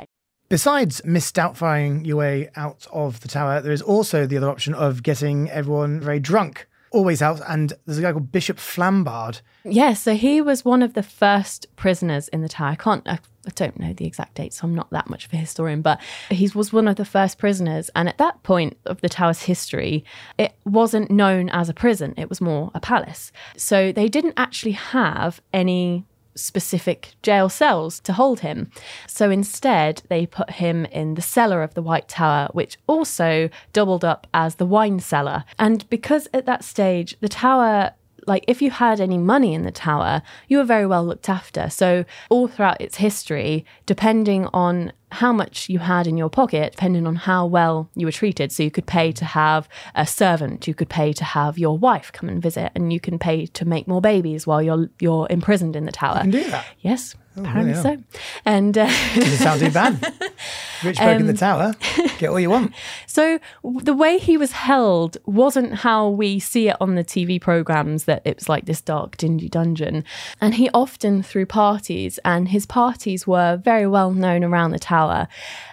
Besides 0.51 0.99
misdoubtfying 1.05 2.05
your 2.05 2.17
way 2.17 2.49
out 2.57 2.85
of 2.91 3.21
the 3.21 3.29
tower, 3.29 3.61
there 3.61 3.71
is 3.71 3.81
also 3.81 4.25
the 4.25 4.35
other 4.35 4.49
option 4.49 4.73
of 4.73 5.01
getting 5.01 5.49
everyone 5.49 6.01
very 6.01 6.19
drunk. 6.19 6.67
Always 6.91 7.21
out, 7.21 7.39
And 7.47 7.71
there's 7.85 7.99
a 7.99 8.01
guy 8.01 8.11
called 8.11 8.33
Bishop 8.33 8.57
Flambard. 8.57 9.39
Yeah, 9.63 9.93
so 9.93 10.13
he 10.13 10.41
was 10.41 10.65
one 10.65 10.83
of 10.83 10.93
the 10.93 11.03
first 11.03 11.73
prisoners 11.77 12.27
in 12.27 12.41
the 12.41 12.49
tower. 12.49 12.71
I 12.71 12.75
can't, 12.75 13.07
I, 13.07 13.19
I 13.47 13.51
don't 13.55 13.79
know 13.79 13.93
the 13.93 14.05
exact 14.05 14.35
date, 14.35 14.53
so 14.53 14.67
I'm 14.67 14.75
not 14.75 14.89
that 14.89 15.09
much 15.09 15.25
of 15.25 15.31
a 15.31 15.37
historian, 15.37 15.81
but 15.81 16.01
he 16.29 16.49
was 16.53 16.73
one 16.73 16.89
of 16.89 16.97
the 16.97 17.05
first 17.05 17.37
prisoners. 17.37 17.89
And 17.95 18.09
at 18.09 18.17
that 18.17 18.43
point 18.43 18.77
of 18.85 18.99
the 18.99 19.07
tower's 19.07 19.43
history, 19.43 20.03
it 20.37 20.53
wasn't 20.65 21.09
known 21.09 21.47
as 21.51 21.69
a 21.69 21.73
prison, 21.73 22.13
it 22.17 22.27
was 22.27 22.41
more 22.41 22.71
a 22.75 22.81
palace. 22.81 23.31
So 23.55 23.93
they 23.93 24.09
didn't 24.09 24.33
actually 24.35 24.73
have 24.73 25.41
any 25.53 26.03
specific 26.35 27.15
jail 27.21 27.49
cells 27.49 27.99
to 28.01 28.13
hold 28.13 28.41
him. 28.41 28.71
So 29.07 29.29
instead, 29.29 30.03
they 30.09 30.25
put 30.25 30.51
him 30.51 30.85
in 30.85 31.15
the 31.15 31.21
cellar 31.21 31.63
of 31.63 31.73
the 31.73 31.81
White 31.81 32.07
Tower, 32.07 32.49
which 32.53 32.77
also 32.87 33.49
doubled 33.73 34.05
up 34.05 34.27
as 34.33 34.55
the 34.55 34.65
wine 34.65 34.99
cellar. 34.99 35.43
And 35.59 35.89
because 35.89 36.27
at 36.33 36.45
that 36.45 36.63
stage, 36.63 37.17
the 37.21 37.29
tower 37.29 37.93
like 38.27 38.45
if 38.47 38.61
you 38.61 38.69
had 38.69 39.01
any 39.01 39.17
money 39.17 39.53
in 39.53 39.63
the 39.63 39.71
tower, 39.71 40.21
you 40.47 40.57
were 40.57 40.63
very 40.63 40.85
well 40.85 41.03
looked 41.03 41.27
after. 41.27 41.69
So 41.71 42.05
all 42.29 42.47
throughout 42.47 42.79
its 42.79 42.97
history, 42.97 43.65
depending 43.87 44.45
on 44.53 44.93
how 45.11 45.33
much 45.33 45.69
you 45.69 45.79
had 45.79 46.07
in 46.07 46.17
your 46.17 46.29
pocket, 46.29 46.71
depending 46.71 47.05
on 47.05 47.15
how 47.15 47.45
well 47.45 47.89
you 47.95 48.05
were 48.05 48.11
treated. 48.11 48.51
So 48.51 48.63
you 48.63 48.71
could 48.71 48.85
pay 48.85 49.11
to 49.13 49.25
have 49.25 49.67
a 49.95 50.05
servant, 50.07 50.67
you 50.67 50.73
could 50.73 50.89
pay 50.89 51.13
to 51.13 51.23
have 51.23 51.57
your 51.57 51.77
wife 51.77 52.11
come 52.11 52.29
and 52.29 52.41
visit, 52.41 52.71
and 52.75 52.91
you 52.91 52.99
can 52.99 53.19
pay 53.19 53.45
to 53.47 53.65
make 53.65 53.87
more 53.87 54.01
babies 54.01 54.47
while 54.47 54.61
you're 54.61 54.89
you're 54.99 55.27
imprisoned 55.29 55.75
in 55.75 55.85
the 55.85 55.91
tower. 55.91 56.19
can 56.21 56.31
do 56.31 56.43
that? 56.45 56.65
Yes, 56.79 57.15
apparently 57.35 57.73
really? 57.73 57.97
so. 57.97 58.19
And 58.45 58.77
uh, 58.77 58.87
Doesn't 59.15 59.37
sound 59.37 59.59
too 59.59 59.71
bad. 59.71 60.13
Rich 60.83 60.97
bloke 60.97 61.19
in 61.19 61.27
the 61.27 61.33
tower. 61.33 61.73
Get 62.17 62.29
all 62.29 62.39
you 62.39 62.49
want. 62.49 62.73
So 63.07 63.39
the 63.63 63.93
way 63.93 64.17
he 64.17 64.37
was 64.37 64.53
held 64.53 65.17
wasn't 65.25 65.73
how 65.73 66.07
we 66.07 66.39
see 66.39 66.69
it 66.69 66.77
on 66.79 66.95
the 66.95 67.03
TV 67.03 67.41
programs 67.41 68.05
that 68.05 68.21
it 68.23 68.37
was 68.37 68.47
like 68.47 68.65
this 68.65 68.81
dark, 68.81 69.17
dingy 69.17 69.49
dungeon. 69.49 70.05
And 70.39 70.55
he 70.55 70.69
often 70.73 71.21
threw 71.21 71.45
parties, 71.45 72.17
and 72.23 72.47
his 72.47 72.65
parties 72.65 73.27
were 73.27 73.57
very 73.57 73.85
well 73.85 74.11
known 74.11 74.45
around 74.45 74.71
the 74.71 74.79
tower 74.79 75.00
tower. 75.01 75.27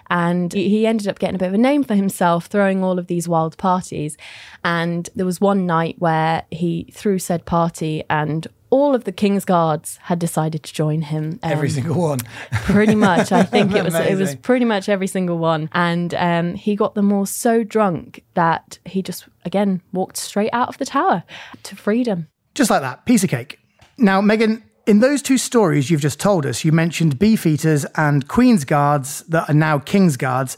And 0.09 0.51
he 0.53 0.87
ended 0.87 1.07
up 1.07 1.19
getting 1.19 1.35
a 1.35 1.39
bit 1.39 1.47
of 1.49 1.53
a 1.53 1.57
name 1.57 1.83
for 1.83 1.95
himself, 1.95 2.47
throwing 2.47 2.83
all 2.83 2.97
of 2.97 3.07
these 3.07 3.27
wild 3.29 3.57
parties. 3.57 4.17
And 4.63 5.09
there 5.15 5.25
was 5.25 5.39
one 5.39 5.65
night 5.65 5.95
where 5.99 6.43
he 6.51 6.89
threw 6.93 7.19
said 7.19 7.45
party 7.45 8.03
and 8.09 8.47
all 8.71 8.93
of 8.93 9.03
the 9.03 9.11
king's 9.11 9.45
guards 9.45 9.97
had 10.03 10.19
decided 10.19 10.61
to 10.63 10.73
join 10.73 11.01
him. 11.01 11.39
Every 11.41 11.69
Um, 11.69 11.73
single 11.73 11.95
one. 11.99 12.19
pretty 12.51 12.93
much. 12.95 13.31
I 13.31 13.41
think 13.43 13.73
it 13.75 13.83
was 13.83 13.95
it 13.95 14.15
was 14.17 14.35
pretty 14.35 14.65
much 14.65 14.87
every 14.89 15.07
single 15.07 15.39
one, 15.39 15.69
and 15.73 16.13
um, 16.13 16.53
he 16.53 16.75
got 16.75 16.93
them 16.93 17.11
all 17.11 17.25
so 17.25 17.63
drunk 17.63 18.23
that 18.35 18.77
he 18.85 19.01
just 19.01 19.25
again 19.43 19.81
walked 19.91 20.17
straight 20.17 20.51
out 20.53 20.69
of 20.69 20.77
the 20.77 20.85
tower 20.85 21.23
to 21.63 21.75
freedom. 21.75 22.27
Just 22.53 22.69
like 22.69 22.81
that, 22.81 23.05
piece 23.05 23.23
of 23.23 23.31
cake. 23.31 23.57
Now, 23.97 24.21
Megan, 24.21 24.61
in 24.89 25.01
those 25.01 25.21
two 25.21 25.37
stories 25.37 25.91
you've 25.91 26.01
just 26.01 26.19
told 26.19 26.47
us, 26.47 26.65
you 26.65 26.71
mentioned 26.71 27.19
beefeaters 27.19 27.85
and 27.93 28.27
queen's 28.27 28.65
guards 28.65 29.21
that 29.27 29.47
are 29.47 29.53
now 29.53 29.77
king's 29.77 30.17
guards. 30.17 30.57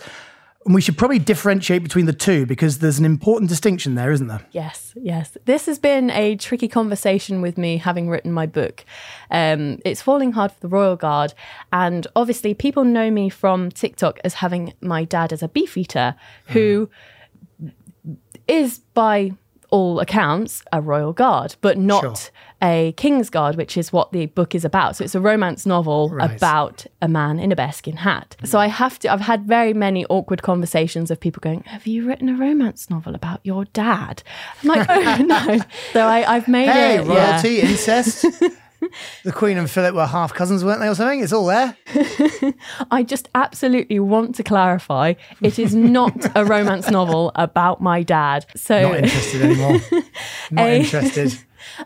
And 0.66 0.74
we 0.74 0.80
should 0.80 0.98
probably 0.98 1.20
differentiate 1.20 1.84
between 1.84 2.06
the 2.06 2.14
two 2.14 2.46
because 2.46 2.80
there's 2.80 2.98
an 2.98 3.04
important 3.04 3.50
distinction 3.50 3.96
there, 3.96 4.10
isn't 4.10 4.28
there? 4.28 4.40
Yes, 4.52 4.94
yes. 4.96 5.36
This 5.44 5.66
has 5.66 5.80
been 5.80 6.12
a 6.12 6.38
tricky 6.38 6.70
conversation 6.70 7.42
with 7.42 7.58
me 7.58 7.76
having 7.76 8.08
written 8.08 8.32
my 8.32 8.46
book. 8.46 8.86
Um, 9.32 9.80
it's 9.84 10.02
falling 10.02 10.32
hard 10.32 10.54
for 10.54 10.60
the 10.62 10.70
Royal 10.70 10.96
Guard. 10.96 11.34
And 11.74 12.08
obviously, 12.16 12.54
people 12.54 12.86
know 12.86 13.12
me 13.12 13.28
from 13.28 13.70
TikTok 13.70 14.22
as 14.24 14.36
having 14.36 14.74
my 14.80 15.04
dad 15.04 15.34
as 15.34 15.44
a 15.44 15.50
beefeater 15.50 16.16
who 16.46 16.90
is, 18.48 18.80
by 18.94 19.32
all 19.72 20.00
accounts, 20.00 20.64
a 20.72 20.82
Royal 20.82 21.14
Guard, 21.14 21.56
but 21.62 21.78
not 21.78 22.02
Sure. 22.02 22.14
a 22.62 22.94
King's 22.98 23.30
Guard, 23.30 23.56
which 23.56 23.76
is 23.78 23.92
what 23.92 24.12
the 24.12 24.28
book 24.28 24.54
is 24.54 24.64
about. 24.66 24.96
So 24.98 25.04
it's 25.04 25.16
a 25.16 25.20
romance 25.22 25.66
novel 25.66 26.10
Right. 26.10 26.30
about 26.36 26.86
a 27.02 27.08
man 27.08 27.40
in 27.40 27.52
a 27.52 27.56
bearskin 27.56 27.98
hat. 27.98 28.36
So 28.44 28.60
I 28.60 28.68
have 28.68 29.00
to, 29.00 29.12
I've 29.12 29.22
had 29.22 29.46
very 29.48 29.74
many 29.74 30.06
awkward 30.08 30.42
conversations 30.44 31.10
of 31.10 31.20
people 31.20 31.40
going, 31.42 31.64
Have 31.68 31.88
you 31.88 32.06
written 32.06 32.30
a 32.30 32.36
romance 32.36 32.90
novel 32.90 33.16
about 33.16 33.40
your 33.44 33.66
dad? 33.66 34.22
I'm 34.62 34.68
like, 34.70 34.86
Oh, 34.90 35.18
no. 35.26 35.60
So 35.94 36.02
I, 36.06 36.36
I've 36.36 36.48
made 36.48 36.70
Hey, 36.70 36.98
it. 37.00 37.08
yeah. 37.08 37.32
royalty, 37.32 37.62
incest. 37.62 38.26
the 39.24 39.32
Queen 39.32 39.58
and 39.58 39.70
Philip 39.70 39.94
were 39.96 40.06
half 40.06 40.34
cousins, 40.34 40.64
weren't 40.64 40.80
they, 40.80 40.88
or 40.88 40.96
something? 40.96 41.22
It's 41.22 41.34
all 41.34 41.46
there. 41.46 41.76
I 42.92 43.04
just 43.04 43.30
absolutely 43.36 44.00
want 44.00 44.36
to 44.36 44.44
clarify 44.44 45.14
it 45.42 45.60
is 45.60 45.76
not 45.76 46.36
a 46.36 46.46
romance 46.46 46.90
novel 46.90 47.32
about 47.36 47.82
my 47.82 48.04
dad. 48.04 48.46
So 48.56 48.82
Not 48.90 48.98
interested 48.98 49.42
anymore. 49.42 49.80
Not 50.52 50.68
A- 50.68 50.80
interested. 50.80 51.38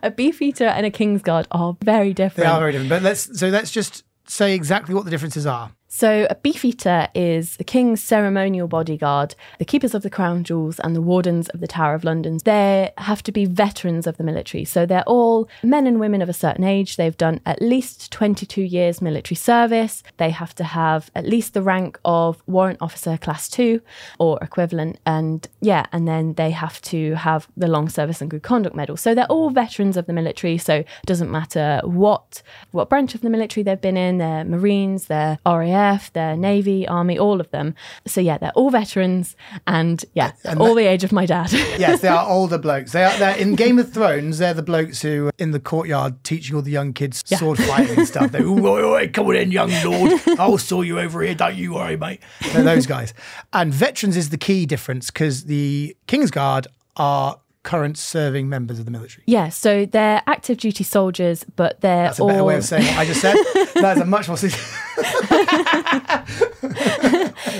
a 0.01 0.11
beefeater 0.11 0.65
and 0.65 0.85
a 0.85 0.91
King's 0.91 1.21
Guard 1.21 1.47
are 1.51 1.75
very 1.83 2.13
different. 2.13 2.45
They 2.47 2.51
are 2.51 2.59
very 2.59 2.71
different. 2.71 2.89
But 2.89 3.01
let's 3.01 3.37
so 3.37 3.49
let's 3.49 3.71
just 3.71 4.03
say 4.27 4.55
exactly 4.55 4.95
what 4.95 5.05
the 5.05 5.11
differences 5.11 5.45
are. 5.45 5.71
So, 5.95 6.27
a 6.29 6.35
beefeater 6.35 7.07
is 7.15 7.55
the 7.55 7.63
king's 7.63 8.03
ceremonial 8.03 8.67
bodyguard, 8.67 9.33
the 9.59 9.63
keepers 9.63 9.95
of 9.95 10.01
the 10.03 10.09
crown 10.09 10.43
jewels, 10.43 10.77
and 10.81 10.93
the 10.93 11.01
wardens 11.01 11.47
of 11.47 11.61
the 11.61 11.67
Tower 11.67 11.93
of 11.93 12.03
London. 12.03 12.37
They 12.43 12.91
have 12.97 13.23
to 13.23 13.31
be 13.31 13.45
veterans 13.45 14.05
of 14.05 14.17
the 14.17 14.25
military. 14.25 14.65
So, 14.65 14.85
they're 14.85 15.07
all 15.07 15.47
men 15.63 15.87
and 15.87 15.97
women 15.97 16.21
of 16.21 16.27
a 16.27 16.33
certain 16.33 16.65
age. 16.65 16.97
They've 16.97 17.15
done 17.15 17.39
at 17.45 17.61
least 17.61 18.11
22 18.11 18.61
years 18.61 19.01
military 19.01 19.37
service. 19.37 20.03
They 20.17 20.31
have 20.31 20.53
to 20.55 20.65
have 20.65 21.09
at 21.15 21.25
least 21.25 21.53
the 21.53 21.61
rank 21.61 21.97
of 22.03 22.43
warrant 22.45 22.79
officer 22.81 23.17
class 23.17 23.47
two 23.47 23.79
or 24.19 24.37
equivalent. 24.41 24.99
And 25.05 25.47
yeah, 25.61 25.85
and 25.93 26.05
then 26.05 26.33
they 26.33 26.51
have 26.51 26.81
to 26.91 27.13
have 27.13 27.47
the 27.55 27.69
long 27.69 27.87
service 27.87 28.19
and 28.19 28.29
good 28.29 28.43
conduct 28.43 28.75
medal. 28.75 28.97
So, 28.97 29.15
they're 29.15 29.31
all 29.31 29.49
veterans 29.49 29.95
of 29.95 30.07
the 30.07 30.13
military. 30.13 30.57
So, 30.57 30.73
it 30.73 30.87
doesn't 31.05 31.31
matter 31.31 31.79
what, 31.85 32.41
what 32.71 32.89
branch 32.89 33.15
of 33.15 33.21
the 33.21 33.29
military 33.29 33.63
they've 33.63 33.79
been 33.79 33.95
in, 33.95 34.17
they're 34.17 34.43
Marines, 34.43 35.05
they're 35.05 35.39
RAF, 35.45 35.84
they're 36.13 36.35
Navy, 36.35 36.87
Army, 36.87 37.17
all 37.17 37.39
of 37.39 37.49
them. 37.51 37.75
So 38.05 38.21
yeah, 38.21 38.37
they're 38.37 38.51
all 38.51 38.69
veterans 38.69 39.35
and 39.67 40.03
yeah, 40.13 40.31
they're 40.43 40.57
all 40.57 40.75
the 40.75 40.85
age 40.85 41.03
of 41.03 41.11
my 41.11 41.25
dad. 41.25 41.51
Yes, 41.75 42.01
they 42.01 42.07
are 42.07 42.27
older 42.27 42.57
blokes. 42.57 42.93
They 42.93 43.03
are 43.03 43.17
they're 43.17 43.35
in 43.37 43.55
Game 43.55 43.79
of 43.79 43.91
Thrones. 43.91 44.37
They're 44.37 44.53
the 44.53 44.63
blokes 44.63 45.01
who 45.01 45.27
are 45.27 45.31
in 45.37 45.51
the 45.51 45.59
courtyard 45.59 46.23
teaching 46.23 46.55
all 46.55 46.61
the 46.61 46.71
young 46.71 46.93
kids 46.93 47.23
sword 47.37 47.57
fighting 47.59 47.97
and 47.97 48.07
stuff. 48.07 48.31
They, 48.31 48.41
"Ooh, 48.41 48.65
oi, 48.65 48.83
oi, 48.83 49.09
come 49.09 49.27
on 49.27 49.35
in, 49.35 49.51
young 49.51 49.71
lord. 49.83 50.21
I'll 50.39 50.57
saw 50.57 50.81
you 50.81 50.99
over 50.99 51.21
here. 51.21 51.35
Don't 51.35 51.55
you 51.55 51.73
worry, 51.73 51.97
mate. 51.97 52.21
They're 52.53 52.63
those 52.63 52.85
guys. 52.85 53.13
And 53.53 53.73
veterans 53.73 54.15
is 54.17 54.29
the 54.29 54.37
key 54.37 54.65
difference 54.65 55.11
because 55.11 55.45
the 55.45 55.95
King's 56.07 56.31
Guard 56.31 56.67
are 56.97 57.39
current 57.65 57.97
serving 57.97 58.47
members 58.47 58.77
of 58.79 58.85
the 58.85 58.91
military. 58.91 59.23
yeah, 59.25 59.49
so 59.49 59.85
they're 59.85 60.21
active 60.27 60.59
duty 60.59 60.83
soldiers, 60.83 61.43
but 61.55 61.81
they're 61.81 62.03
That's 62.05 62.19
a 62.19 62.21
all 62.21 62.27
better 62.29 62.43
way 62.43 62.55
of 62.57 62.63
saying 62.63 62.85
what 62.85 62.97
I 62.99 63.05
just 63.05 63.21
said. 63.21 63.35
That's 63.75 63.99
a 63.99 64.05
much 64.05 64.27
more. 64.29 64.37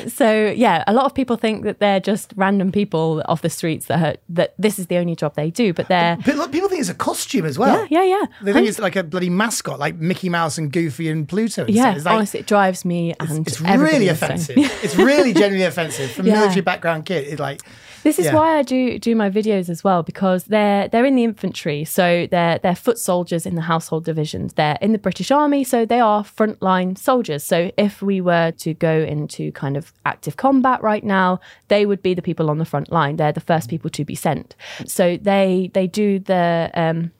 so 0.07 0.47
yeah, 0.55 0.83
a 0.87 0.93
lot 0.93 1.05
of 1.05 1.13
people 1.13 1.35
think 1.35 1.63
that 1.63 1.79
they're 1.79 1.99
just 1.99 2.33
random 2.35 2.71
people 2.71 3.23
off 3.27 3.41
the 3.41 3.49
streets 3.49 3.87
that 3.87 4.21
that 4.29 4.53
this 4.57 4.79
is 4.79 4.87
the 4.87 4.97
only 4.97 5.15
job 5.15 5.35
they 5.35 5.49
do, 5.51 5.73
but 5.73 5.87
they're 5.87 6.17
But 6.25 6.51
people 6.51 6.69
think 6.69 6.81
it's 6.81 6.89
a 6.89 6.93
costume 6.95 7.45
as 7.45 7.57
well. 7.57 7.85
yeah, 7.89 8.01
yeah, 8.01 8.19
yeah. 8.19 8.25
They 8.43 8.53
think 8.53 8.67
it's 8.67 8.79
like 8.79 8.95
a 8.95 9.03
bloody 9.03 9.29
mascot, 9.29 9.79
like 9.79 9.95
Mickey 9.95 10.29
Mouse 10.29 10.57
and 10.57 10.71
Goofy 10.71 11.09
and 11.09 11.27
Pluto. 11.27 11.65
And 11.65 11.73
yeah. 11.75 11.95
It's 11.95 12.05
like, 12.05 12.15
honestly, 12.15 12.39
it 12.41 12.47
drives 12.47 12.85
me 12.85 13.13
and 13.19 13.47
it's 13.47 13.61
everybody 13.61 13.93
really 13.93 14.07
offensive. 14.09 14.55
it's 14.57 14.95
really 14.95 15.33
genuinely 15.33 15.65
offensive 15.65 16.11
for 16.11 16.21
Yeah. 16.23 16.39
military 16.39 16.61
background 16.61 17.05
kid. 17.05 17.27
It's 17.27 17.39
like 17.39 17.61
This 18.05 18.19
is 18.19 18.27
Yeah. 18.27 18.35
why 18.35 18.59
I 18.59 18.61
do 18.61 18.99
do 18.99 19.15
my 19.15 19.31
videos 19.31 19.67
as 19.67 19.83
well 19.83 20.03
because 20.03 20.43
they're 20.43 20.87
they're 20.87 21.05
in 21.05 21.15
the 21.15 21.23
infantry, 21.23 21.83
so 21.85 22.27
they're 22.29 22.59
they're 22.59 22.75
foot 22.75 22.99
soldiers 22.99 23.47
in 23.47 23.55
the 23.55 23.63
household 23.63 24.05
divisions. 24.05 24.53
They're 24.53 24.77
in 24.79 24.91
the 24.91 24.99
British 24.99 25.31
Army, 25.31 25.63
so 25.63 25.85
they 25.85 25.99
are 25.99 26.23
frontline 26.23 26.95
soldiers. 26.99 27.43
So 27.43 27.71
if 27.77 28.03
we 28.03 28.21
were 28.21 28.51
to 28.59 28.75
go 28.75 28.95
into 29.15 29.51
kind 29.53 29.75
of 29.75 29.91
active 30.05 30.37
combat 30.37 30.83
right 30.83 31.03
now, 31.03 31.39
they 31.67 31.87
would 31.87 32.03
be 32.03 32.13
the 32.13 32.21
people 32.21 32.51
on 32.51 32.59
the 32.59 32.65
front 32.73 32.91
line. 32.91 33.15
They're 33.15 33.31
the 33.31 33.39
first 33.51 33.71
people 33.71 33.89
to 33.89 34.05
be 34.05 34.13
sent. 34.15 34.55
So 34.85 35.17
they 35.17 35.71
they 35.73 35.87
do 35.87 36.19
the 36.19 36.69
um, 36.75 37.11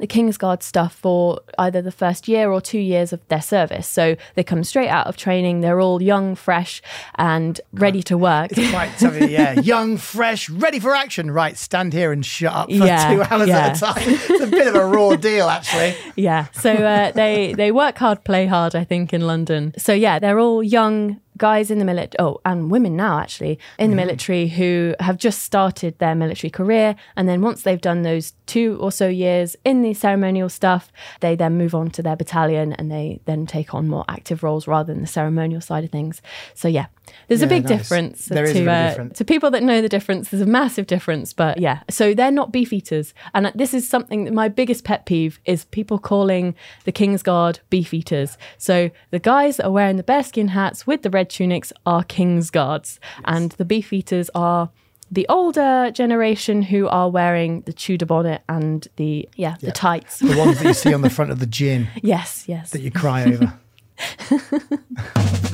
the 0.00 0.06
King's 0.06 0.36
Guard 0.36 0.62
stuff 0.62 0.94
for 0.94 1.40
either 1.58 1.80
the 1.82 1.92
first 1.92 2.26
year 2.28 2.50
or 2.50 2.60
two 2.60 2.78
years 2.78 3.12
of 3.12 3.20
their 3.28 3.42
service. 3.42 3.86
So 3.86 4.16
they 4.34 4.42
come 4.42 4.64
straight 4.64 4.88
out 4.88 5.06
of 5.06 5.16
training. 5.16 5.60
They're 5.60 5.80
all 5.80 6.02
young, 6.02 6.34
fresh, 6.34 6.82
and 7.16 7.60
ready 7.72 8.02
to 8.04 8.16
work. 8.18 8.50
it's 8.52 8.70
quite 8.70 8.90
something. 8.98 9.20
Yeah, 9.30 9.60
young, 9.60 9.96
fresh, 9.98 10.48
ready 10.50 10.80
for 10.80 10.94
action. 10.94 11.30
Right, 11.30 11.56
stand 11.56 11.92
here 11.92 12.10
and 12.10 12.24
shut 12.24 12.52
up 12.52 12.68
for 12.68 12.74
Yeah, 12.74 13.14
two 13.14 13.22
hours 13.22 13.48
yeah. 13.48 13.58
at 13.66 13.76
a 13.76 13.80
time. 13.80 14.02
It's 14.06 14.40
a 14.42 14.46
bit 14.46 14.66
of 14.66 14.74
a 14.74 14.84
raw 14.86 15.14
deal, 15.28 15.48
actually. 15.48 15.94
Yeah. 16.16 16.46
So 16.52 16.72
uh, 16.72 17.12
they 17.12 17.52
they 17.52 17.70
work 17.70 17.98
hard, 17.98 18.24
play 18.24 18.46
hard. 18.46 18.74
I 18.74 18.84
think 18.84 19.12
in 19.12 19.26
London. 19.26 19.74
So 19.78 19.92
yeah, 19.92 20.18
they're 20.18 20.38
all 20.40 20.62
young 20.62 21.20
guys 21.40 21.70
in 21.70 21.78
the 21.78 21.84
military. 21.84 22.20
Oh, 22.20 22.40
and 22.44 22.70
women 22.70 22.94
now 22.94 23.18
actually 23.18 23.58
in 23.78 23.90
the 23.90 23.96
mm-hmm. 23.96 24.06
military 24.06 24.48
who 24.48 24.94
have 25.00 25.16
just 25.16 25.42
started 25.42 25.98
their 25.98 26.14
military 26.14 26.50
career, 26.50 26.94
and 27.16 27.28
then 27.28 27.40
once 27.40 27.62
they've 27.62 27.80
done 27.80 28.02
those 28.02 28.34
two 28.46 28.78
or 28.80 28.92
so 28.92 29.08
years 29.08 29.56
in 29.64 29.82
the 29.82 29.94
ceremonial 29.94 30.48
stuff, 30.48 30.92
they 31.20 31.34
then 31.34 31.56
move 31.56 31.74
on 31.74 31.90
to 31.90 32.02
their 32.02 32.16
battalion 32.16 32.74
and 32.74 32.92
they 32.92 33.20
then 33.24 33.46
take 33.46 33.74
on 33.74 33.88
more 33.88 34.04
active 34.08 34.42
roles 34.42 34.68
rather 34.68 34.92
than 34.92 35.00
the 35.00 35.08
ceremonial 35.08 35.60
side 35.60 35.82
of 35.82 35.90
things. 35.90 36.20
So 36.54 36.68
yeah, 36.68 36.86
there's 37.30 37.42
a 37.42 37.46
big 37.46 37.62
nice. 37.62 37.78
difference 37.78 38.26
There 38.26 38.44
is 38.44 38.54
to 38.54 38.58
a 38.58 38.62
big 38.62 38.68
uh, 38.68 38.88
difference. 38.88 39.18
to 39.18 39.24
people 39.24 39.50
that 39.52 39.62
know 39.62 39.80
the 39.80 39.88
difference, 39.88 40.30
there's 40.30 40.42
a 40.42 40.46
massive 40.46 40.88
difference. 40.88 41.32
But 41.32 41.58
yeah, 41.58 41.82
so 41.88 42.12
they're 42.12 42.32
not 42.32 42.50
beef 42.50 42.72
eaters. 42.72 43.14
And 43.34 43.52
this 43.54 43.72
is 43.72 43.88
something 43.88 44.24
that 44.24 44.34
my 44.34 44.48
biggest 44.48 44.82
pet 44.82 45.06
peeve 45.06 45.38
is 45.44 45.64
people 45.66 46.00
calling 46.00 46.56
the 46.84 46.92
King's 46.92 47.22
Guard 47.22 47.60
beef 47.70 47.94
eaters. 47.94 48.36
So 48.58 48.90
the 49.10 49.20
guys 49.20 49.58
that 49.58 49.66
are 49.66 49.70
wearing 49.70 49.96
the 49.96 50.02
bearskin 50.02 50.48
hats 50.48 50.88
with 50.88 51.02
the 51.02 51.10
red 51.10 51.30
tunics 51.30 51.72
are 51.86 52.02
King's 52.02 52.50
Guards. 52.50 52.98
And 53.24 53.52
the 53.52 53.64
beef 53.64 53.92
eaters 53.92 54.28
are 54.34 54.70
the 55.08 55.26
older 55.28 55.90
generation 55.92 56.62
who 56.62 56.88
are 56.88 57.08
wearing 57.08 57.60
the 57.62 57.72
Tudor 57.72 58.06
bonnet 58.06 58.42
and 58.48 58.88
the 58.96 59.28
yeah, 59.36 59.56
the 59.60 59.70
tights. 59.72 60.18
The 60.18 60.36
ones 60.36 60.58
that 60.58 60.66
you 60.66 60.74
see 60.74 60.92
on 60.92 61.02
the 61.02 61.10
front 61.18 61.30
of 61.30 61.38
the 61.38 61.46
gin 61.46 61.88
yes, 62.02 62.44
yes. 62.48 62.70
that 62.70 62.80
you 62.80 62.90
cry 62.90 63.24
over. 63.24 63.58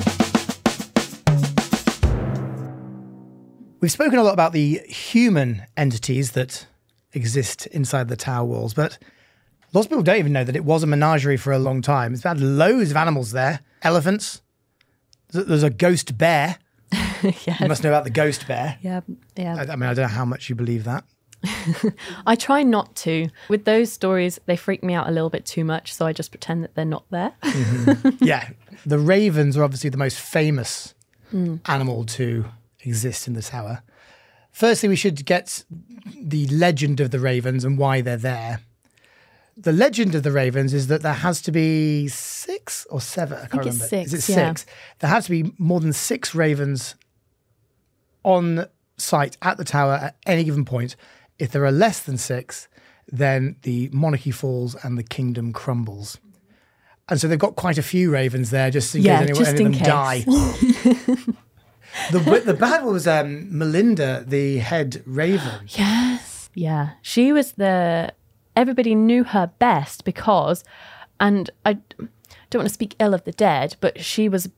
We've 3.79 3.91
spoken 3.91 4.17
a 4.17 4.23
lot 4.23 4.33
about 4.33 4.53
the 4.53 4.79
human 4.87 5.63
entities 5.75 6.31
that 6.31 6.65
exist 7.13 7.67
inside 7.67 8.07
the 8.07 8.15
tower 8.15 8.45
walls, 8.45 8.73
but 8.73 8.97
lots 9.73 9.85
of 9.85 9.91
people 9.91 10.03
don't 10.03 10.17
even 10.17 10.33
know 10.33 10.43
that 10.43 10.55
it 10.55 10.65
was 10.65 10.83
a 10.83 10.87
menagerie 10.87 11.37
for 11.37 11.51
a 11.51 11.59
long 11.59 11.81
time. 11.81 12.13
It's 12.13 12.23
had 12.23 12.39
loads 12.39 12.91
of 12.91 12.97
animals 12.97 13.31
there 13.31 13.59
elephants, 13.83 14.41
There's 15.31 15.63
a 15.63 15.69
ghost 15.69 16.17
bear. 16.17 16.57
You 17.23 17.67
must 17.67 17.83
know 17.83 17.89
about 17.89 18.03
the 18.03 18.11
ghost 18.11 18.47
bear. 18.47 18.77
yeah, 18.83 19.01
yeah. 19.35 19.55
I, 19.57 19.73
I 19.73 19.75
mean, 19.75 19.89
I 19.89 19.95
don't 19.95 20.03
know 20.03 20.07
how 20.07 20.23
much 20.23 20.49
you 20.49 20.55
believe 20.55 20.83
that. 20.83 21.03
I 22.27 22.35
try 22.35 22.61
not 22.61 22.95
to. 22.97 23.29
With 23.49 23.65
those 23.65 23.91
stories, 23.91 24.39
they 24.45 24.55
freak 24.55 24.83
me 24.83 24.93
out 24.93 25.07
a 25.07 25.11
little 25.11 25.31
bit 25.31 25.43
too 25.43 25.63
much, 25.63 25.95
so 25.95 26.05
I 26.05 26.13
just 26.13 26.29
pretend 26.29 26.63
that 26.63 26.75
they're 26.75 26.85
not 26.85 27.05
there. 27.09 27.33
Mm-hmm. 27.43 28.17
yeah, 28.23 28.49
the 28.85 28.99
ravens 28.99 29.57
are 29.57 29.63
obviously 29.63 29.89
the 29.89 29.97
most 29.97 30.19
famous 30.19 30.93
mm. 31.33 31.59
animal 31.65 32.05
to 32.05 32.45
exist 32.87 33.27
in 33.27 33.33
the 33.33 33.41
tower. 33.41 33.83
Firstly, 34.51 34.89
we 34.89 34.95
should 34.95 35.25
get 35.25 35.63
the 36.19 36.47
legend 36.47 36.99
of 36.99 37.11
the 37.11 37.19
ravens 37.19 37.63
and 37.63 37.77
why 37.77 38.01
they're 38.01 38.17
there. 38.17 38.61
The 39.55 39.71
legend 39.71 40.13
of 40.15 40.23
the 40.23 40.31
ravens 40.31 40.73
is 40.73 40.87
that 40.87 41.01
there 41.01 41.13
has 41.13 41.41
to 41.43 41.51
be 41.51 42.07
six 42.07 42.85
or 42.89 43.01
seven. 43.01 43.37
I 43.39 43.47
can't 43.47 43.65
it's 43.65 43.75
remember. 43.75 43.85
six, 43.87 44.13
is 44.13 44.29
it 44.29 44.31
yeah. 44.33 44.47
six? 44.49 44.65
There 44.99 45.09
has 45.09 45.25
to 45.25 45.31
be 45.31 45.51
more 45.57 45.79
than 45.79 45.93
six 45.93 46.33
ravens 46.35 46.95
on 48.23 48.67
site 48.97 49.37
at 49.41 49.57
the 49.57 49.63
tower 49.63 49.93
at 49.93 50.15
any 50.25 50.43
given 50.43 50.65
point. 50.65 50.95
If 51.39 51.51
there 51.51 51.65
are 51.65 51.71
less 51.71 51.99
than 52.01 52.17
six, 52.17 52.67
then 53.11 53.55
the 53.63 53.89
monarchy 53.91 54.31
falls 54.31 54.75
and 54.83 54.97
the 54.97 55.03
kingdom 55.03 55.53
crumbles. 55.53 56.17
And 57.09 57.19
so 57.21 57.27
they've 57.27 57.39
got 57.39 57.55
quite 57.55 57.77
a 57.77 57.83
few 57.83 58.11
ravens 58.11 58.49
there, 58.49 58.69
just 58.69 58.93
in 58.93 59.01
Yeah, 59.03 59.19
case 59.19 59.29
anyone, 59.29 59.45
just 59.45 59.55
any 59.55 59.65
of 59.65 59.65
in 59.67 59.71
them 59.71 59.81
case. 59.81 61.25
die. 61.25 61.33
the 62.11 62.19
the 62.45 62.53
bad 62.53 62.83
one 62.83 62.93
was 62.93 63.07
um, 63.07 63.49
Merlina, 63.51 64.27
the 64.27 64.57
head 64.59 65.03
raven. 65.05 65.67
Yes. 65.69 66.49
Yeah. 66.53 66.91
She 67.01 67.31
was 67.31 67.51
the, 67.53 68.11
everybody 68.55 68.95
knew 68.95 69.23
her 69.23 69.51
best 69.59 70.05
because, 70.05 70.63
and 71.19 71.49
I 71.65 71.73
don't 72.49 72.61
want 72.61 72.67
to 72.67 72.73
speak 72.73 72.95
ill 72.99 73.13
of 73.13 73.23
the 73.25 73.31
dead, 73.31 73.75
but 73.79 74.03
she 74.03 74.27
was 74.27 74.47
a 74.47 74.51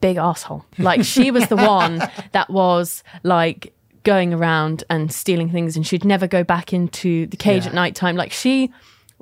big 0.00 0.16
asshole. 0.18 0.64
Like 0.78 1.02
she 1.04 1.30
was 1.30 1.48
the 1.48 1.56
one 1.76 2.00
that 2.32 2.48
was 2.50 3.02
like 3.24 3.72
going 4.04 4.32
around 4.34 4.84
and 4.90 5.12
stealing 5.12 5.50
things 5.50 5.76
and 5.76 5.86
she'd 5.86 6.04
never 6.04 6.26
go 6.26 6.42
back 6.44 6.72
into 6.72 7.26
the 7.28 7.36
cage 7.36 7.62
Yeah. 7.64 7.68
at 7.70 7.74
night 7.74 7.94
time. 7.96 8.16
Like 8.16 8.32
she 8.32 8.72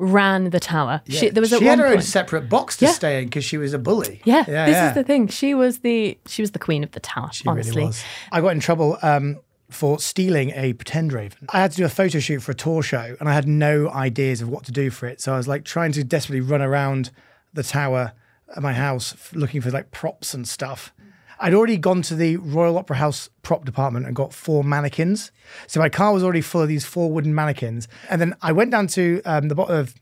ran 0.01 0.51
the 0.51 0.59
tower. 0.59 1.03
She, 1.09 1.29
there 1.29 1.41
was 1.43 1.51
she 1.51 1.65
had 1.65 1.79
her 1.79 1.87
own 1.87 2.01
separate 2.03 2.49
box 2.49 2.79
to 2.79 2.87
Yeah. 2.87 2.93
stay 2.93 3.19
in 3.19 3.27
because 3.27 3.45
she 3.45 3.59
was 3.59 3.73
a 3.75 3.79
bully. 3.79 4.23
yeah, 4.25 4.45
yeah, 4.49 4.67
this 4.67 4.75
yeah. 4.75 4.89
is 4.89 4.95
the 4.95 5.05
thing. 5.05 5.29
She 5.29 5.55
was 5.55 5.81
the 5.81 6.19
she 6.27 6.43
was 6.43 6.51
the 6.53 6.59
queen 6.59 6.83
of 6.83 6.91
the 6.93 7.01
tower. 7.01 7.29
She 7.33 7.47
honestly, 7.47 7.73
really 7.77 7.87
was. 7.89 8.03
I 8.33 8.41
got 8.41 8.49
in 8.49 8.61
trouble 8.61 8.99
um, 9.03 9.39
for 9.71 9.99
stealing 10.01 10.51
a 10.51 10.73
pretend 10.73 11.13
raven. 11.13 11.47
I 11.53 11.61
had 11.61 11.71
to 11.73 11.77
do 11.77 11.85
a 11.85 11.89
photo 11.91 12.19
shoot 12.19 12.41
for 12.41 12.53
a 12.53 12.55
tour 12.55 12.83
show, 12.83 13.15
and 13.21 13.29
I 13.29 13.35
had 13.35 13.47
no 13.47 13.91
ideas 13.91 14.41
of 14.41 14.49
what 14.49 14.65
to 14.65 14.73
do 14.73 14.91
for 14.91 15.07
it. 15.07 15.21
So 15.21 15.35
I 15.35 15.37
was 15.37 15.47
like 15.47 15.65
trying 15.65 15.93
to 15.93 16.03
desperately 16.03 16.41
run 16.41 16.63
around 16.63 17.11
the 17.53 17.63
tower 17.63 18.13
at 18.57 18.63
my 18.63 18.73
house 18.73 19.15
looking 19.35 19.61
for 19.61 19.71
like 19.71 19.91
props 19.91 20.35
and 20.35 20.49
stuff. 20.49 20.93
I'd 21.43 21.55
already 21.55 21.79
gone 21.79 22.03
to 22.03 22.15
the 22.15 22.37
Royal 22.37 22.77
Opera 22.77 22.97
House 22.97 23.31
prop 23.43 23.65
department 23.65 24.07
and 24.07 24.15
got 24.15 24.33
four 24.35 24.63
mannequins. 24.63 25.33
So 25.67 25.81
my 25.81 25.89
car 25.89 26.13
was 26.13 26.23
already 26.23 26.43
full 26.43 26.61
of 26.61 26.69
these 26.69 26.85
four 26.85 27.11
wooden 27.11 27.35
mannequins. 27.35 27.89
And 28.11 28.21
then 28.21 28.35
I 28.43 28.53
went 28.53 28.71
down 28.71 28.87
to 28.89 29.23
um, 29.25 29.49
the 29.49 29.55
bottom 29.55 29.75
of 29.77 29.95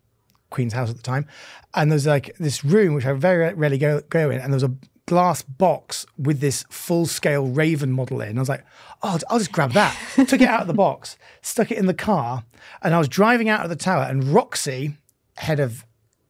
Queen's 0.50 0.72
house 0.72 0.90
at 0.90 0.96
the 0.96 1.02
time, 1.02 1.26
and 1.74 1.92
there's 1.92 2.06
like 2.06 2.34
this 2.38 2.64
room 2.64 2.94
which 2.94 3.04
I 3.06 3.12
very 3.12 3.52
rarely 3.54 3.78
go, 3.78 4.00
go 4.08 4.30
in, 4.30 4.40
and 4.40 4.52
there 4.52 4.56
was 4.56 4.62
a 4.64 4.74
glass 5.06 5.42
box 5.42 6.06
with 6.18 6.40
this 6.40 6.64
full 6.70 7.06
scale 7.06 7.46
Raven 7.46 7.92
model 7.92 8.20
in. 8.22 8.36
I 8.36 8.40
was 8.40 8.48
like, 8.48 8.64
oh, 9.02 9.10
I'll- 9.10 9.20
I'll 9.30 9.38
just 9.38 9.52
grab 9.52 9.72
that. 9.72 9.96
Took 10.16 10.40
it 10.40 10.48
out 10.48 10.62
of 10.62 10.66
the 10.66 10.74
box, 10.74 11.16
stuck 11.42 11.70
it 11.70 11.78
in 11.78 11.86
the 11.86 11.94
car, 11.94 12.44
and 12.82 12.94
I 12.94 12.98
was 12.98 13.08
driving 13.08 13.48
out 13.48 13.62
of 13.62 13.68
the 13.70 13.76
tower, 13.76 14.04
and 14.04 14.24
Roxy, 14.24 14.96
head 15.36 15.60
of 15.60 15.84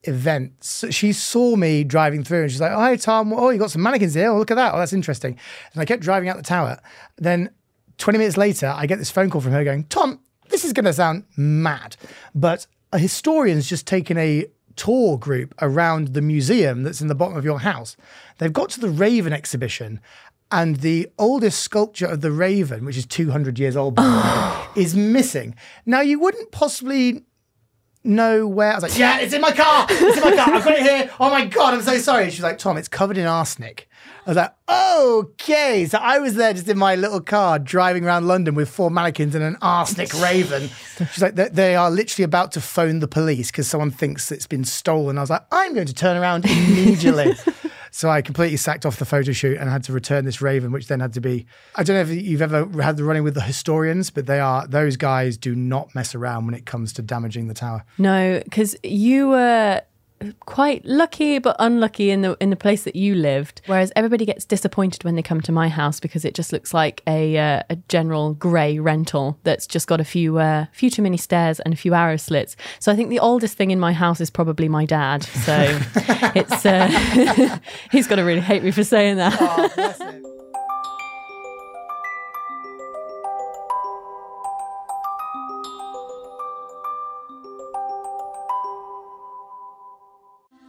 events, 0.08 0.84
she 0.90 1.12
saw 1.12 1.56
me 1.56 1.84
driving 1.84 2.24
through, 2.24 2.42
and 2.42 2.50
she's 2.50 2.60
like, 2.60 2.72
oh, 2.72 2.78
hi 2.78 2.96
Tom, 2.96 3.32
oh, 3.32 3.50
you 3.50 3.58
got 3.58 3.70
some 3.70 3.82
mannequins 3.82 4.14
here. 4.14 4.30
Oh, 4.30 4.38
look 4.38 4.50
at 4.50 4.56
that. 4.56 4.74
Oh, 4.74 4.78
that's 4.78 4.92
interesting. 4.92 5.38
And 5.72 5.80
I 5.80 5.84
kept 5.84 6.02
driving 6.02 6.28
out 6.28 6.36
the 6.36 6.42
tower. 6.42 6.80
Then 7.16 7.50
20 7.98 8.18
minutes 8.18 8.36
later, 8.36 8.72
I 8.74 8.86
get 8.86 8.98
this 8.98 9.10
phone 9.10 9.30
call 9.30 9.40
from 9.40 9.52
her 9.52 9.64
going, 9.64 9.84
Tom, 9.84 10.20
this 10.48 10.64
is 10.64 10.72
going 10.72 10.86
to 10.86 10.92
sound 10.92 11.24
mad, 11.36 11.96
but 12.34 12.66
a 12.92 12.98
historian's 12.98 13.68
just 13.68 13.86
taken 13.86 14.16
a 14.18 14.46
tour 14.76 15.18
group 15.18 15.54
around 15.60 16.14
the 16.14 16.22
museum 16.22 16.84
that's 16.84 17.00
in 17.00 17.08
the 17.08 17.14
bottom 17.14 17.36
of 17.36 17.44
your 17.44 17.60
house. 17.60 17.96
They've 18.38 18.52
got 18.52 18.70
to 18.70 18.80
the 18.80 18.88
Raven 18.88 19.32
exhibition, 19.32 20.00
and 20.50 20.76
the 20.76 21.08
oldest 21.18 21.60
sculpture 21.60 22.06
of 22.06 22.20
the 22.22 22.30
Raven, 22.30 22.84
which 22.84 22.96
is 22.96 23.06
200 23.06 23.58
years 23.58 23.76
old, 23.76 23.94
by 23.94 24.02
the 24.02 24.16
way, 24.16 24.66
is 24.82 24.96
missing. 24.96 25.54
Now, 25.84 26.00
you 26.00 26.18
wouldn't 26.18 26.52
possibly 26.52 27.24
know 28.08 28.46
where. 28.46 28.72
I 28.72 28.74
was 28.74 28.82
like, 28.82 28.98
yeah, 28.98 29.20
it's 29.20 29.32
in 29.32 29.40
my 29.40 29.52
car. 29.52 29.86
It's 29.88 30.16
in 30.16 30.24
my 30.24 30.34
car. 30.34 30.54
I've 30.54 30.64
got 30.64 30.72
it 30.72 30.82
here. 30.82 31.10
Oh 31.20 31.30
my 31.30 31.44
God, 31.44 31.74
I'm 31.74 31.82
so 31.82 31.98
sorry. 31.98 32.30
She's 32.30 32.42
like, 32.42 32.58
Tom, 32.58 32.76
it's 32.76 32.88
covered 32.88 33.18
in 33.18 33.26
arsenic. 33.26 33.88
I 34.26 34.30
was 34.30 34.36
like, 34.36 34.54
okay. 34.68 35.86
So 35.86 35.98
I 35.98 36.18
was 36.18 36.34
there 36.34 36.52
just 36.52 36.68
in 36.68 36.76
my 36.76 36.96
little 36.96 37.20
car 37.20 37.58
driving 37.58 38.04
around 38.04 38.26
London 38.26 38.54
with 38.54 38.68
four 38.68 38.90
mannequins 38.90 39.34
and 39.34 39.42
an 39.44 39.56
arsenic 39.62 40.12
raven. 40.14 40.68
She's 41.12 41.22
like, 41.22 41.34
they, 41.34 41.48
they 41.48 41.76
are 41.76 41.90
literally 41.90 42.24
about 42.24 42.52
to 42.52 42.60
phone 42.60 42.98
the 42.98 43.08
police 43.08 43.50
because 43.50 43.68
someone 43.68 43.90
thinks 43.90 44.30
it's 44.30 44.46
been 44.46 44.64
stolen. 44.64 45.16
I 45.16 45.22
was 45.22 45.30
like, 45.30 45.44
I'm 45.50 45.72
going 45.72 45.86
to 45.86 45.94
turn 45.94 46.16
around 46.16 46.44
immediately. 46.44 47.34
So 47.98 48.08
I 48.08 48.22
completely 48.22 48.58
sacked 48.58 48.86
off 48.86 49.00
the 49.00 49.04
photo 49.04 49.32
shoot 49.32 49.58
and 49.58 49.68
had 49.68 49.82
to 49.82 49.92
return 49.92 50.24
this 50.24 50.40
raven, 50.40 50.70
which 50.70 50.86
then 50.86 51.00
had 51.00 51.14
to 51.14 51.20
be. 51.20 51.46
I 51.74 51.82
don't 51.82 51.96
know 51.96 52.02
if 52.02 52.22
you've 52.22 52.40
ever 52.40 52.64
had 52.80 52.96
the 52.96 53.02
running 53.02 53.24
with 53.24 53.34
the 53.34 53.40
historians, 53.40 54.08
but 54.10 54.26
they 54.26 54.38
are 54.38 54.68
those 54.68 54.96
guys 54.96 55.36
do 55.36 55.56
not 55.56 55.92
mess 55.96 56.14
around 56.14 56.46
when 56.46 56.54
it 56.54 56.64
comes 56.64 56.92
to 56.92 57.02
damaging 57.02 57.48
the 57.48 57.54
tower. 57.54 57.84
No, 57.98 58.40
because 58.44 58.76
you 58.84 59.30
were 59.30 59.82
quite 60.40 60.84
lucky 60.84 61.38
but 61.38 61.56
unlucky 61.58 62.10
in 62.10 62.22
the 62.22 62.36
in 62.40 62.50
the 62.50 62.56
place 62.56 62.84
that 62.84 62.96
you 62.96 63.14
lived. 63.14 63.60
Whereas 63.66 63.92
everybody 63.96 64.24
gets 64.24 64.44
disappointed 64.44 65.04
when 65.04 65.14
they 65.14 65.22
come 65.22 65.40
to 65.42 65.52
my 65.52 65.68
house 65.68 66.00
because 66.00 66.24
it 66.24 66.34
just 66.34 66.52
looks 66.52 66.74
like 66.74 67.02
a 67.06 67.36
uh, 67.38 67.62
a 67.70 67.76
general 67.88 68.34
grey 68.34 68.78
rental 68.78 69.38
that's 69.44 69.66
just 69.66 69.86
got 69.86 70.00
a 70.00 70.04
few 70.04 70.38
uh, 70.38 70.66
few 70.72 70.90
too 70.90 71.02
many 71.02 71.16
stairs 71.16 71.60
and 71.60 71.74
a 71.74 71.76
few 71.76 71.94
arrow 71.94 72.16
slits. 72.16 72.56
So 72.80 72.92
I 72.92 72.96
think 72.96 73.10
the 73.10 73.20
oldest 73.20 73.56
thing 73.56 73.70
in 73.70 73.80
my 73.80 73.92
house 73.92 74.20
is 74.20 74.30
probably 74.30 74.68
my 74.68 74.84
dad. 74.84 75.22
So 75.22 75.54
it's 76.34 76.66
uh, 76.66 77.58
he's 77.90 78.06
gonna 78.06 78.24
really 78.24 78.40
hate 78.40 78.62
me 78.62 78.70
for 78.70 78.84
saying 78.84 79.16
that. 79.16 80.30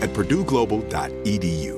at 0.00 0.10
purdueglobal.edu. 0.10 1.77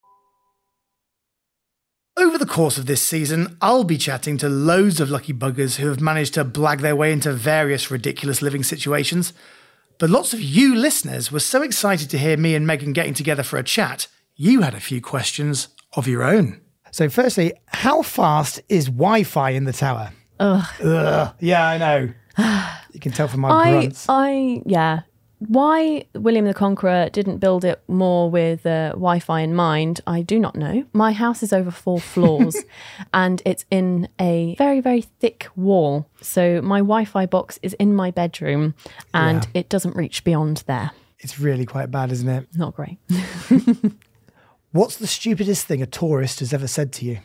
Over 2.17 2.37
the 2.37 2.45
course 2.45 2.77
of 2.77 2.87
this 2.87 3.01
season, 3.01 3.57
I'll 3.61 3.85
be 3.85 3.97
chatting 3.97 4.37
to 4.39 4.49
loads 4.49 4.99
of 4.99 5.09
lucky 5.09 5.33
buggers 5.33 5.77
who 5.77 5.87
have 5.87 6.01
managed 6.01 6.33
to 6.33 6.43
blag 6.43 6.81
their 6.81 6.95
way 6.95 7.13
into 7.13 7.31
various 7.31 7.89
ridiculous 7.89 8.41
living 8.41 8.63
situations. 8.63 9.31
But 9.97 10.09
lots 10.09 10.33
of 10.33 10.41
you 10.41 10.75
listeners 10.75 11.31
were 11.31 11.39
so 11.39 11.61
excited 11.61 12.09
to 12.09 12.17
hear 12.17 12.35
me 12.35 12.53
and 12.53 12.67
Megan 12.67 12.91
getting 12.91 13.13
together 13.13 13.43
for 13.43 13.57
a 13.57 13.63
chat, 13.63 14.07
you 14.35 14.61
had 14.61 14.73
a 14.73 14.79
few 14.79 14.99
questions 15.01 15.69
of 15.93 16.05
your 16.07 16.23
own. 16.23 16.59
So, 16.91 17.07
firstly, 17.07 17.53
how 17.67 18.01
fast 18.01 18.61
is 18.67 18.87
Wi 18.87 19.23
Fi 19.23 19.51
in 19.51 19.63
the 19.63 19.73
tower? 19.73 20.11
Ugh. 20.39 21.33
Yeah, 21.39 21.65
I 21.65 21.77
know. 21.77 22.13
You 22.91 22.99
can 22.99 23.13
tell 23.13 23.29
from 23.29 23.39
my 23.39 23.49
I, 23.49 23.71
grunts. 23.71 24.05
I, 24.09 24.61
yeah, 24.65 25.03
Why 25.47 26.05
William 26.13 26.45
the 26.45 26.53
Conqueror 26.53 27.09
didn't 27.09 27.39
build 27.39 27.65
it 27.65 27.81
more 27.87 28.29
with 28.29 28.63
uh, 28.65 28.89
Wi 28.91 29.19
Fi 29.19 29.41
in 29.41 29.55
mind, 29.55 29.99
I 30.05 30.21
do 30.21 30.39
not 30.39 30.55
know. 30.55 30.85
My 30.93 31.13
house 31.13 31.41
is 31.41 31.51
over 31.51 31.71
four 31.71 31.99
floors 32.13 32.55
and 33.13 33.41
it's 33.43 33.65
in 33.71 34.07
a 34.19 34.53
very, 34.59 34.81
very 34.81 35.01
thick 35.01 35.47
wall. 35.55 36.07
So 36.21 36.61
my 36.61 36.77
Wi 36.79 37.05
Fi 37.05 37.25
box 37.25 37.57
is 37.63 37.73
in 37.73 37.95
my 37.95 38.11
bedroom 38.11 38.75
and 39.15 39.43
Yeah. 39.45 39.61
it 39.61 39.69
doesn't 39.69 39.95
reach 39.95 40.23
beyond 40.23 40.63
there. 40.67 40.91
It's 41.19 41.39
really 41.39 41.65
quite 41.65 41.89
bad, 41.91 42.11
isn't 42.11 42.29
it? 42.29 42.47
Not 42.55 42.75
great. 42.75 42.97
What's 44.71 44.97
the 44.97 45.07
stupidest 45.07 45.65
thing 45.65 45.81
a 45.81 45.85
tourist 45.87 46.39
has 46.39 46.53
ever 46.53 46.67
said 46.67 46.93
to 46.93 47.05
you? 47.05 47.19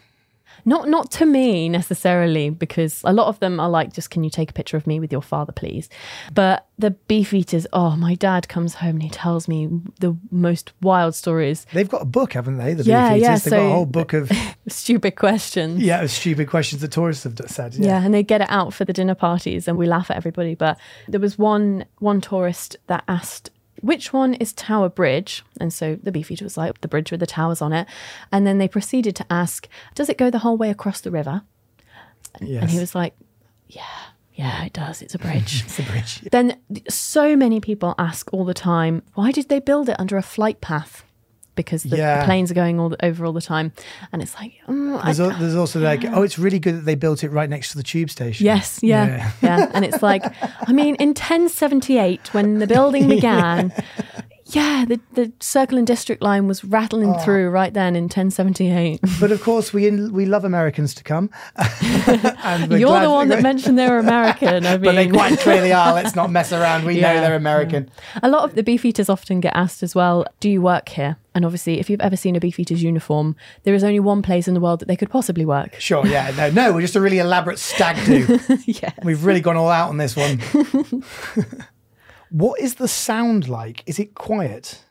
Not 0.67 0.89
not 0.89 1.11
to 1.13 1.25
me 1.27 1.69
necessarily, 1.69 2.51
because 2.51 3.01
a 3.05 3.13
lot 3.13 3.29
of 3.29 3.39
them 3.41 3.59
are 3.61 3.71
like, 3.71 3.93
just 3.95 4.11
can 4.11 4.23
you 4.25 4.31
take 4.31 4.51
a 4.51 4.53
picture 4.53 4.77
of 4.77 4.87
me 4.87 5.01
with 5.01 5.11
your 5.13 5.23
father, 5.23 5.53
please? 5.53 5.89
But 6.35 6.67
the 6.79 6.91
beef 6.91 7.33
eaters, 7.33 7.67
oh, 7.73 7.97
my 7.97 8.15
dad 8.17 8.49
comes 8.49 8.75
home 8.75 8.97
and 8.97 9.03
he 9.05 9.09
tells 9.09 9.49
me 9.49 9.69
the 10.01 10.15
most 10.31 10.73
wild 10.83 11.15
stories, 11.15 11.65
They've 11.73 11.89
got 11.89 12.03
a 12.03 12.07
book, 12.07 12.35
haven't 12.35 12.59
they? 12.59 12.75
The 12.75 12.83
Yeah, 12.85 13.13
Beefeaters. 13.15 13.21
yeah, 13.23 13.37
They've 13.39 13.51
got 13.53 13.61
a 13.67 13.71
whole 13.71 13.87
book 13.87 14.13
of 14.13 14.31
stupid 14.69 15.17
questions. 15.17 15.81
yeah, 15.81 16.05
stupid 16.07 16.49
questions 16.49 16.83
the 16.83 16.89
tourists 16.89 17.25
have 17.25 17.39
said. 17.47 17.75
Yeah. 17.77 17.87
Yeah. 17.87 18.05
and 18.05 18.13
they 18.13 18.23
get 18.23 18.41
it 18.43 18.49
out 18.51 18.75
for 18.75 18.85
the 18.85 18.93
dinner 18.93 19.15
parties 19.15 19.69
and 19.69 19.79
we 19.79 19.87
laugh 19.87 20.11
at 20.11 20.17
everybody. 20.19 20.55
But 20.57 20.79
there 21.09 21.21
was 21.21 21.39
one 21.39 21.85
one 22.01 22.21
tourist 22.21 22.77
that 22.89 23.05
asked 23.09 23.51
which 23.81 24.13
one 24.13 24.35
is 24.35 24.53
Tower 24.53 24.89
Bridge? 24.89 25.45
And 25.61 25.73
so 25.73 25.97
the 26.03 26.13
beefeater 26.13 26.45
was 26.45 26.57
like, 26.57 26.81
the 26.81 26.89
bridge 26.89 27.11
with 27.11 27.21
the 27.21 27.27
towers 27.27 27.63
on 27.63 27.73
it. 27.73 27.87
And 28.33 28.47
then 28.47 28.59
they 28.59 28.69
proceeded 28.69 29.17
to 29.17 29.27
ask, 29.31 29.69
does 29.95 30.09
it 30.09 30.19
go 30.19 30.31
the 30.31 30.41
whole 30.41 30.57
way 30.57 30.71
across 30.71 31.01
the 31.01 31.11
river? 31.11 31.43
Yes. 32.41 32.63
And 32.63 32.71
he 32.71 32.79
was 32.79 32.95
like, 32.95 33.15
yeah, 33.69 33.83
yeah, 34.35 34.65
it 34.65 34.73
does. 34.73 35.03
It's 35.03 35.15
a 35.15 35.19
bridge. 35.27 35.65
It's 35.65 35.79
a 35.79 35.83
bridge. 35.83 36.21
then 36.31 36.61
so 36.89 37.37
many 37.37 37.61
people 37.61 37.95
ask 37.99 38.33
all 38.33 38.45
the 38.45 38.55
time, 38.55 39.03
why 39.15 39.33
did 39.33 39.49
they 39.49 39.61
build 39.61 39.89
it 39.89 39.99
under 39.99 40.17
a 40.17 40.23
flight 40.23 40.61
path? 40.61 41.05
Because 41.57 41.83
the, 41.83 41.89
the 41.91 41.97
Yeah. 41.97 42.25
planes 42.25 42.51
are 42.51 42.55
going 42.55 42.79
all 42.79 42.91
the, 42.91 43.05
over 43.05 43.25
all 43.27 43.33
the 43.33 43.41
time. 43.41 43.73
And 44.13 44.23
it's 44.23 44.35
like, 44.37 44.53
mm, 44.69 44.99
I 45.01 45.07
There's, 45.07 45.21
al- 45.21 45.37
there's 45.39 45.57
also 45.57 45.81
like, 45.81 46.05
oh, 46.05 46.23
it's 46.23 46.39
really 46.39 46.59
good 46.61 46.77
that 46.77 46.85
they 46.85 46.95
built 46.95 47.25
it 47.25 47.31
right 47.31 47.51
next 47.51 47.73
to 47.73 47.77
the 47.79 47.83
tube 47.83 48.11
station. 48.11 48.45
Yes, 48.47 48.79
yeah, 48.83 49.33
yeah, 49.43 49.71
And 49.75 49.85
it's 49.85 50.03
like, 50.03 50.23
I 50.69 50.73
mean, 50.73 50.95
in 50.97 51.09
1078, 51.09 52.33
when 52.35 52.59
the 52.61 52.67
building 52.67 53.09
began, 53.17 53.73
yeah, 54.51 54.85
the, 54.87 55.01
the 55.15 55.33
circle 55.41 55.77
and 55.79 55.87
district 55.87 56.23
line 56.23 56.47
was 56.47 56.63
rattling 56.65 57.11
Oh. 57.15 57.19
through 57.19 57.49
right 57.51 57.73
then 57.75 57.97
in 57.97 58.05
1078. 58.05 59.01
But 59.21 59.33
of 59.33 59.43
course, 59.43 59.73
we 59.73 59.91
we 59.91 60.25
love 60.27 60.45
Americans 60.45 60.95
to 60.95 61.03
come. 61.03 61.31
and 61.57 62.71
You're 62.73 63.01
the 63.01 63.11
one 63.11 63.29
that 63.29 63.43
mentioned 63.43 63.79
they 63.79 63.89
were 63.89 63.99
American. 63.99 64.67
I 64.67 64.73
mean, 64.77 64.83
But 64.83 64.95
they 64.95 65.09
quite 65.09 65.39
clearly 65.41 65.73
are. 65.73 65.95
Let's 65.95 66.15
not 66.15 66.31
mess 66.31 66.53
around. 66.53 66.85
We 66.85 67.01
know 67.01 67.21
they're 67.21 67.35
American. 67.35 67.91
a 68.23 68.29
lot 68.29 68.45
of 68.45 68.55
the 68.55 68.63
beef 68.63 68.85
eaters 68.85 69.09
often 69.09 69.41
get 69.41 69.55
asked 69.57 69.83
as 69.83 69.95
well, 69.95 70.27
do 70.41 70.49
you 70.51 70.61
work 70.63 70.89
here? 70.91 71.17
And 71.37 71.45
obviously, 71.45 71.79
if 71.79 71.91
you've 71.91 72.01
ever 72.01 72.17
seen 72.17 72.35
a 72.35 72.41
beefeater's 72.41 72.83
uniform, 72.83 73.37
there 73.65 73.75
is 73.75 73.85
only 73.85 74.01
one 74.01 74.23
place 74.23 74.49
in 74.49 74.55
the 74.55 74.61
world 74.61 74.81
that 74.81 74.89
they 74.89 74.97
could 74.97 75.11
possibly 75.11 75.45
work. 75.45 75.79
Sure, 75.79 76.07
yeah. 76.07 76.31
No, 76.35 76.51
no, 76.51 76.73
we're 76.73 76.81
just 76.81 76.97
a 76.97 77.01
really 77.01 77.19
elaborate 77.19 77.59
stag 77.59 78.03
do. 78.07 78.41
yeah. 78.65 78.95
We've 79.05 79.23
really 79.23 79.43
gone 79.43 79.55
all 79.55 79.69
out 79.69 79.91
on 79.91 79.99
this 79.99 80.17
one. 80.17 80.39
what 82.31 82.59
is 82.59 82.77
the 82.77 82.89
sound 82.89 83.51
like? 83.51 83.83
Is 83.85 83.99
it 83.99 84.15
quiet? 84.15 84.83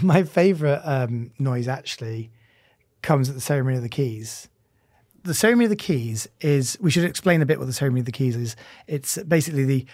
My 0.00 0.22
favourite 0.22 0.80
um, 0.84 1.32
noise 1.40 1.66
actually 1.66 2.30
comes 3.02 3.28
at 3.28 3.34
the 3.34 3.40
ceremony 3.40 3.76
of 3.76 3.82
the 3.82 3.88
keys. 3.88 4.48
The 5.24 5.34
ceremony 5.34 5.64
of 5.64 5.70
the 5.70 5.76
keys 5.76 6.28
is. 6.40 6.78
We 6.80 6.92
should 6.92 7.02
explain 7.02 7.42
a 7.42 7.46
bit 7.46 7.58
what 7.58 7.66
the 7.66 7.72
ceremony 7.72 8.02
of 8.02 8.06
the 8.06 8.12
keys 8.12 8.36
is. 8.36 8.54
It's 8.86 9.20
basically 9.24 9.64
the 9.64 9.86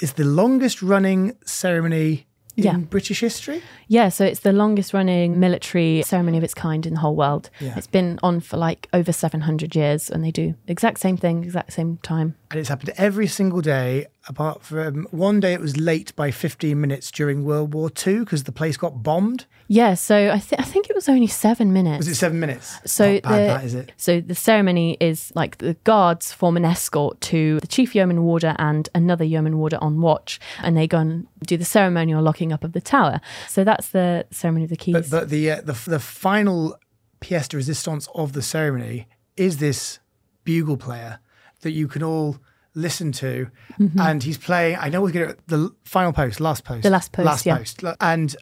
it's 0.00 0.14
the 0.14 0.24
longest 0.24 0.80
running 0.80 1.36
ceremony 1.44 2.26
Yeah. 2.56 2.76
British 2.78 3.20
history. 3.20 3.62
Yeah, 3.88 4.08
so 4.08 4.24
it's 4.24 4.40
the 4.40 4.52
longest 4.52 4.94
running 4.94 5.38
military 5.38 6.02
ceremony 6.02 6.38
of 6.38 6.44
its 6.44 6.54
kind 6.54 6.86
in 6.86 6.94
the 6.94 7.00
whole 7.00 7.14
world. 7.14 7.50
Yeah. 7.60 7.74
It's 7.76 7.86
been 7.86 8.18
on 8.22 8.40
for 8.40 8.56
like 8.56 8.88
over 8.92 9.12
700 9.12 9.76
years 9.76 10.10
and 10.10 10.24
they 10.24 10.30
do 10.30 10.54
exact 10.66 10.98
same 10.98 11.16
thing, 11.16 11.44
exact 11.44 11.72
same 11.74 11.98
time. 11.98 12.34
And 12.50 12.58
it's 12.58 12.68
happened 12.68 12.92
every 12.96 13.26
single 13.26 13.60
day, 13.60 14.06
apart 14.28 14.62
from 14.62 15.06
one 15.10 15.40
day 15.40 15.52
it 15.52 15.60
was 15.60 15.76
late 15.76 16.14
by 16.16 16.30
15 16.30 16.80
minutes 16.80 17.10
during 17.10 17.44
World 17.44 17.72
War 17.74 17.90
II 18.06 18.20
because 18.20 18.44
the 18.44 18.52
place 18.52 18.76
got 18.76 19.02
bombed. 19.02 19.46
Yeah, 19.68 19.94
so 19.94 20.30
I, 20.32 20.38
th- 20.38 20.60
I 20.60 20.64
think 20.64 20.88
it 20.90 20.96
was 20.96 21.08
only 21.08 21.26
seven 21.26 21.72
minutes. 21.72 21.98
Was 21.98 22.08
it 22.08 22.14
seven 22.16 22.40
minutes? 22.40 22.78
So 22.84 23.20
bad, 23.20 23.32
the, 23.32 23.46
that 23.46 23.64
is 23.64 23.74
it. 23.74 23.92
So 23.96 24.20
the 24.20 24.34
ceremony 24.34 24.96
is 25.00 25.32
like 25.34 25.58
the 25.58 25.74
guards 25.84 26.32
form 26.32 26.56
an 26.56 26.64
escort 26.64 27.20
to 27.22 27.58
the 27.60 27.66
chief 27.66 27.94
yeoman 27.94 28.22
warder 28.24 28.54
and 28.58 28.88
another 28.94 29.24
yeoman 29.24 29.58
warder 29.58 29.78
on 29.80 30.00
watch, 30.00 30.40
and 30.62 30.76
they 30.76 30.86
go 30.86 30.98
and 30.98 31.26
do 31.46 31.56
the 31.56 31.64
ceremonial 31.64 32.22
locking 32.22 32.52
up 32.52 32.64
of 32.64 32.72
the 32.72 32.80
tower. 32.80 33.20
So 33.48 33.64
that's 33.64 33.88
the 33.88 34.26
ceremony 34.30 34.64
of 34.64 34.70
the 34.70 34.76
keys. 34.76 34.94
But, 34.94 35.10
but 35.10 35.28
the, 35.30 35.50
uh, 35.50 35.60
the 35.62 35.80
the 35.86 36.00
final 36.00 36.78
pièce 37.20 37.48
de 37.48 37.56
résistance 37.56 38.08
of 38.14 38.32
the 38.32 38.42
ceremony 38.42 39.08
is 39.36 39.58
this 39.58 39.98
bugle 40.44 40.76
player 40.76 41.18
that 41.62 41.72
you 41.72 41.88
can 41.88 42.02
all 42.02 42.38
listen 42.76 43.10
to, 43.10 43.48
mm-hmm. 43.80 44.00
and 44.00 44.22
he's 44.22 44.38
playing. 44.38 44.76
I 44.78 44.88
know 44.88 45.00
we're 45.00 45.10
going 45.10 45.30
to 45.30 45.36
the 45.48 45.74
final 45.84 46.12
post, 46.12 46.38
last 46.38 46.64
post, 46.64 46.84
The 46.84 46.90
last 46.90 47.10
post, 47.10 47.26
last 47.26 47.46
yeah. 47.46 47.56
post, 47.58 47.82
and 48.00 48.36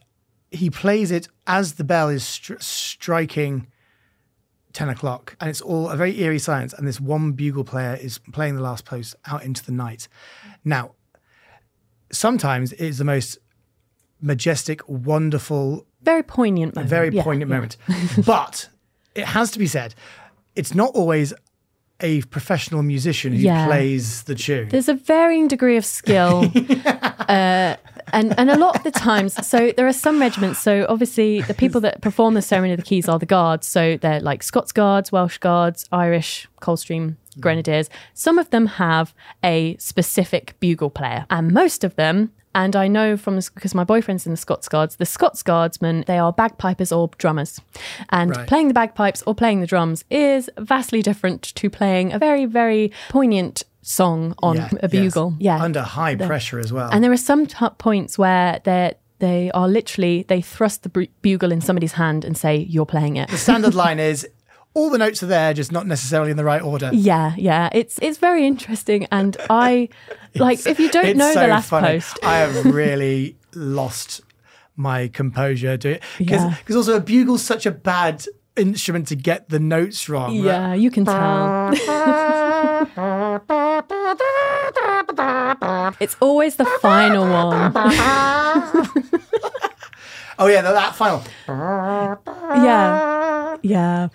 he 0.51 0.69
plays 0.69 1.11
it 1.11 1.29
as 1.47 1.75
the 1.75 1.85
bell 1.85 2.11
is 2.11 2.23
stri- 2.23 2.63
striking. 2.63 3.69
10 4.73 4.89
o'clock 4.89 5.37
and 5.41 5.49
it's 5.49 5.61
all 5.61 5.89
a 5.89 5.97
very 5.97 6.21
eerie 6.21 6.37
silence 6.37 6.73
and 6.73 6.85
this 6.85 7.01
one 7.01 7.31
bugle 7.31 7.63
player 7.63 7.95
is 7.95 8.19
playing 8.33 8.57
the 8.57 8.61
last 8.61 8.85
post 8.85 9.15
out 9.25 9.45
into 9.45 9.65
the 9.65 9.71
night 9.71 10.09
now 10.65 10.91
sometimes 12.11 12.73
it's 12.73 12.99
the 12.99 13.05
most 13.05 13.39
majestic 14.21 14.81
wonderful 14.89 15.87
very 16.03 16.23
poignant 16.23 16.75
moment. 16.75 16.91
very 16.91 17.09
Yeah, 17.11 17.23
poignant 17.23 17.51
yeah. 17.51 17.57
moment. 17.57 17.77
but 18.27 18.69
it 19.15 19.25
has 19.27 19.51
to 19.53 19.59
be 19.59 19.67
said, 19.67 19.95
it's 20.55 20.75
not 20.75 20.91
always 20.95 21.33
a 22.05 22.21
professional 22.23 22.83
musician 22.83 23.33
who 23.33 23.39
Yeah. 23.41 23.67
plays 23.67 24.23
the 24.25 24.35
tune. 24.35 24.69
There's 24.69 24.89
a 24.89 24.95
varying 24.95 25.49
degree 25.49 25.77
of 25.77 25.85
skill. 25.85 26.45
uh, 27.29 27.77
and, 28.13 28.39
and 28.39 28.51
a 28.51 28.57
lot 28.59 28.77
of 28.77 28.83
the 28.85 28.91
times, 28.91 29.35
so 29.47 29.73
there 29.77 29.87
are 29.89 29.93
some 29.93 30.21
regiments. 30.21 30.61
So 30.61 30.87
obviously, 30.89 31.41
the 31.41 31.55
people 31.55 31.81
that 31.81 32.01
perform 32.03 32.35
the 32.35 32.43
ceremony 32.43 32.75
of 32.75 32.79
the 32.79 32.85
keys 32.85 33.09
are 33.09 33.19
the 33.19 33.27
guards. 33.27 33.67
So 33.67 33.97
they're 33.97 34.21
like 34.21 34.43
Scots 34.43 34.71
Guards, 34.73 35.11
Welsh 35.11 35.39
Guards, 35.39 35.87
Irish, 35.91 36.47
Coldstream 36.61 37.17
Grenadiers. 37.41 37.89
Some 38.13 38.39
of 38.39 38.51
them 38.51 38.67
have 38.67 39.15
a 39.43 39.77
specific 39.79 40.55
bugle 40.61 40.91
player, 40.91 41.27
and 41.31 41.51
most 41.53 41.83
of 41.83 41.97
them. 41.97 42.31
And 42.55 42.77
I 42.77 42.89
know 42.89 43.17
from 43.17 43.37
because 43.55 43.75
my 43.75 43.85
boyfriend's 43.85 44.27
in 44.27 44.33
the 44.33 44.37
Scots 44.37 44.69
Guards, 44.69 44.97
the 44.97 45.07
Scots 45.07 45.43
Guardsmen, 45.43 46.05
they 46.07 46.19
are 46.19 46.33
bagpipers 46.33 46.93
or 46.93 47.11
drummers. 47.19 47.61
And 48.11 48.31
Right. 48.37 48.47
playing 48.47 48.69
the 48.69 48.75
bagpipes 48.75 49.23
or 49.27 49.35
playing 49.35 49.61
the 49.61 49.67
drums 49.67 50.05
is 50.11 50.49
vastly 50.59 51.03
different 51.03 51.43
to 51.57 51.69
playing 51.71 52.13
a 52.13 52.19
very, 52.19 52.45
very 52.47 52.93
poignant 53.09 53.65
song 53.83 54.35
on 54.43 54.57
Yeah, 54.57 54.69
a 54.83 54.89
yes. 54.89 54.91
bugle. 54.91 55.35
Yeah. 55.39 55.63
Under 55.63 55.83
high 55.83 56.15
pressure 56.17 56.59
as 56.59 56.73
well. 56.73 56.89
and 56.93 57.03
there 57.05 57.13
are 57.13 57.17
some 57.17 57.47
t- 57.47 57.67
points 57.79 58.17
where 58.19 58.61
they 58.65 58.95
they 59.21 59.51
are 59.53 59.69
literally 59.69 60.25
they 60.29 60.41
thrust 60.43 60.83
the 60.83 61.09
bugle 61.23 61.53
in 61.53 61.61
somebody's 61.61 61.93
hand 61.93 62.25
and 62.25 62.37
say 62.37 62.57
you're 62.57 62.85
playing 62.87 63.17
it. 63.17 63.29
the 63.31 63.39
standard 63.39 63.75
line 63.85 63.99
is 64.01 64.27
all 64.75 64.91
the 64.91 64.99
notes 64.99 65.23
are 65.23 65.27
there, 65.27 65.55
just 65.55 65.73
not 65.73 65.87
necessarily 65.87 66.31
in 66.31 66.37
the 66.37 66.45
right 66.45 66.63
order. 66.63 66.91
Yeah, 66.93 67.35
yeah, 67.37 67.69
it's 67.73 67.99
it's 68.03 68.19
very 68.19 68.47
interesting, 68.47 69.07
and 69.13 69.37
I 69.49 69.89
like 70.35 70.67
if 70.67 70.79
you 70.81 70.91
don't 70.91 71.17
know 71.17 71.33
so 71.33 71.41
the 71.41 71.47
last 71.47 71.69
funny. 71.69 71.87
post. 71.87 72.19
I 72.23 72.39
have 72.39 72.65
really 72.75 73.37
lost 73.55 74.23
my 74.77 75.09
composure 75.09 75.77
doing 75.77 75.97
it. 75.97 76.03
Because 76.19 76.43
Yeah. 76.43 76.77
also 76.77 76.97
a 76.97 77.01
bugle's 77.01 77.43
such 77.43 77.67
a 77.67 77.71
bad 77.71 78.25
instrument 78.57 79.09
to 79.09 79.17
get 79.17 79.49
the 79.49 79.61
notes 79.61 80.09
wrong. 80.09 80.35
Yeah, 80.35 80.75
you 80.75 80.91
can 80.91 81.05
tell. 81.05 81.73
it's 86.01 86.17
always 86.21 86.57
the 86.57 86.65
final 86.81 87.25
one. 87.31 87.73
Oh 90.37 90.49
yeah, 90.49 90.63
that 90.63 90.97
final. 90.97 91.23
Yeah. 91.49 92.17
Yeah. 93.65 94.09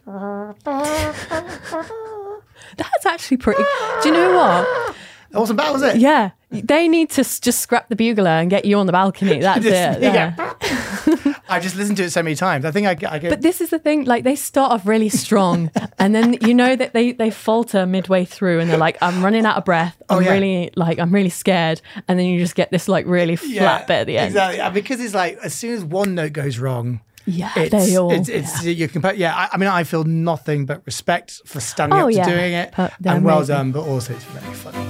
That's 2.78 3.06
actually 3.06 3.38
pretty. 3.38 3.64
Do 4.04 4.10
you 4.10 4.14
know 4.14 4.36
what? 4.38 4.96
That 5.32 5.40
wasn't 5.40 5.58
bad, 5.58 5.72
was 5.72 5.82
it? 5.84 5.98
Yeah. 5.98 6.32
They 6.50 6.88
need 6.88 7.12
to 7.12 7.22
s- 7.22 7.40
just 7.40 7.60
scrap 7.62 7.90
the 7.90 7.96
bugler 7.96 8.30
and 8.32 8.50
get 8.50 8.66
you 8.66 8.78
on 8.78 8.86
the 8.88 8.92
balcony. 8.92 9.40
That's 9.42 9.66
it. 9.66 10.02
Yeah. 10.02 10.34
I've 11.50 11.62
just 11.64 11.76
listened 11.76 11.98
to 11.98 12.04
it 12.04 12.12
so 12.12 12.22
many 12.24 12.36
times. 12.36 12.64
I 12.66 12.72
think 12.72 12.88
I, 12.88 12.92
I 13.12 13.20
get. 13.20 13.30
But 13.30 13.42
this 13.42 13.60
is 13.62 13.70
the 13.72 13.80
thing, 13.80 14.06
like 14.06 14.24
they 14.24 14.36
start 14.36 14.72
off 14.72 14.88
really 14.88 15.10
strong 15.10 15.70
and 16.00 16.14
then 16.16 16.34
you 16.42 16.54
know 16.54 16.76
that 16.76 16.94
they, 16.94 17.12
they 17.12 17.30
falter 17.32 17.86
midway 17.88 18.26
through 18.26 18.60
and 18.60 18.70
they're 18.70 18.78
like, 18.78 18.98
I'm 19.02 19.24
running 19.24 19.46
out 19.46 19.58
of 19.58 19.66
breath. 19.66 20.00
Oh, 20.10 20.18
I'm 20.18 20.24
Oh, 20.24 20.26
yeah. 20.26 20.32
really 20.34 20.72
like 20.76 21.00
I'm 21.00 21.12
really 21.14 21.30
scared. 21.30 21.82
And 22.08 22.18
then 22.20 22.26
you 22.28 22.40
just 22.40 22.56
get 22.56 22.72
this 22.72 22.88
like 22.88 23.06
really 23.08 23.36
flat 23.36 23.88
bit 23.88 24.00
at 24.02 24.08
the 24.08 24.18
end. 24.18 24.28
Exactly. 24.30 24.60
And 24.62 24.74
Because 24.74 25.00
it's 25.00 25.14
like 25.16 25.38
as 25.44 25.54
soon 25.54 25.74
as 25.76 25.84
one 25.84 26.14
note 26.16 26.34
goes 26.34 26.58
wrong, 26.60 27.02
yeah, 27.30 27.52
it's, 27.56 27.72
they 27.72 27.98
all. 27.98 28.12
It's, 28.12 28.30
it's 28.30 28.64
yeah. 28.64 28.72
you 28.72 28.88
compare. 28.88 29.14
Yeah, 29.14 29.36
I, 29.36 29.50
I, 29.54 29.58
mean, 29.58 29.70
I 29.70 29.84
feel 29.84 30.04
nothing 30.04 30.66
but 30.66 30.82
respect 30.86 31.42
for 31.46 31.60
standing 31.60 32.00
oh, 32.00 32.08
up 32.08 32.14
to 32.14 32.24
doing 32.24 32.54
it, 32.54 32.74
and 32.78 32.92
amazing. 33.02 33.24
well 33.24 33.46
done. 33.46 33.72
But 33.72 33.86
also, 33.86 34.14
it's 34.14 34.24
very 34.26 34.54
funny. 34.54 34.88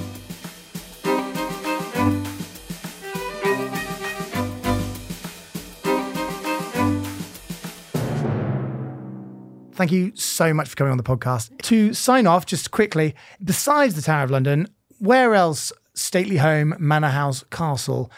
Thank 9.74 9.92
you 9.92 10.12
so 10.14 10.52
much 10.52 10.68
for 10.68 10.76
coming 10.76 10.90
on 10.90 10.98
the 10.98 11.02
podcast. 11.02 11.56
To 11.62 11.94
sign 11.94 12.26
off, 12.26 12.44
just 12.44 12.70
quickly, 12.70 13.14
besides 13.42 13.94
the 13.94 14.02
Tower 14.02 14.24
of 14.24 14.30
London, 14.30 14.68
where 14.98 15.34
else, 15.34 15.72
stately 15.94 16.36
home, 16.36 16.74
manor 16.78 17.08
house, 17.08 17.44
castle, 17.50 18.12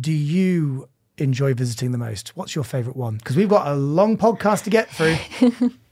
do 0.00 0.10
you 0.10 0.88
enjoy 1.18 1.54
visiting 1.54 1.92
the 1.92 1.98
most? 1.98 2.36
What's 2.36 2.54
your 2.54 2.64
favourite 2.64 2.96
one? 2.96 3.16
Because 3.16 3.36
we've 3.36 3.48
got 3.48 3.66
a 3.66 3.74
long 3.74 4.16
podcast 4.16 4.64
to 4.64 4.70
get 4.70 4.88
through. 4.88 5.16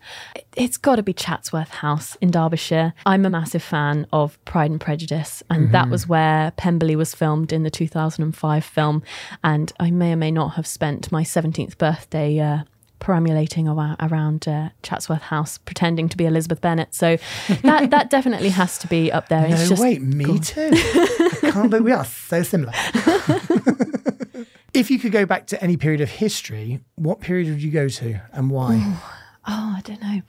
It's 0.56 0.78
got 0.78 0.96
to 0.96 1.02
be 1.02 1.12
Chatsworth 1.12 1.68
House 1.68 2.16
in 2.22 2.30
Derbyshire. 2.30 2.94
I'm 3.06 3.26
a 3.26 3.30
massive 3.30 3.62
fan 3.62 4.06
of 4.12 4.42
Pride 4.44 4.70
and 4.70 4.80
Prejudice, 4.80 5.42
and 5.50 5.72
that 5.72 5.90
was 5.90 6.08
where 6.08 6.52
Pemberley 6.52 6.96
was 6.96 7.14
filmed 7.14 7.52
in 7.52 7.62
the 7.62 7.70
2005 7.70 8.64
film. 8.64 9.02
And 9.44 9.72
I 9.78 9.90
may 9.90 10.12
or 10.12 10.16
may 10.16 10.30
not 10.30 10.54
have 10.54 10.66
spent 10.66 11.12
my 11.12 11.22
17th 11.22 11.76
birthday 11.78 12.38
uh, 12.38 12.64
perambulating 12.98 13.68
around, 13.68 14.48
uh, 14.48 14.70
Chatsworth 14.82 15.22
House, 15.22 15.58
pretending 15.58 16.08
to 16.08 16.16
be 16.16 16.26
Elizabeth 16.26 16.60
Bennet. 16.60 16.94
So 16.94 17.18
that 17.62 17.90
that 17.90 18.10
definitely 18.10 18.50
has 18.50 18.78
to 18.78 18.86
be 18.86 19.12
up 19.12 19.28
there. 19.28 19.48
no, 19.48 19.54
It's 19.54 19.68
just 19.68 19.82
wait, 19.82 20.00
me 20.02 20.38
too. 20.38 20.70
I 20.72 21.50
can't 21.50 21.70
believe 21.70 21.84
we 21.84 21.92
are 21.92 22.04
so 22.04 22.42
similar. 22.42 22.72
if 24.72 24.90
you 24.90 24.98
could 24.98 25.12
go 25.12 25.26
back 25.26 25.46
to 25.48 25.62
any 25.62 25.76
period 25.76 26.00
of 26.00 26.10
history, 26.10 26.80
what 26.96 27.20
period 27.20 27.48
would 27.48 27.62
you 27.62 27.70
go 27.70 27.88
to 27.88 28.20
and 28.32 28.50
why? 28.50 28.96
Oh, 29.46 29.74
I 29.76 29.80
don't 29.82 30.02
know. 30.02 30.22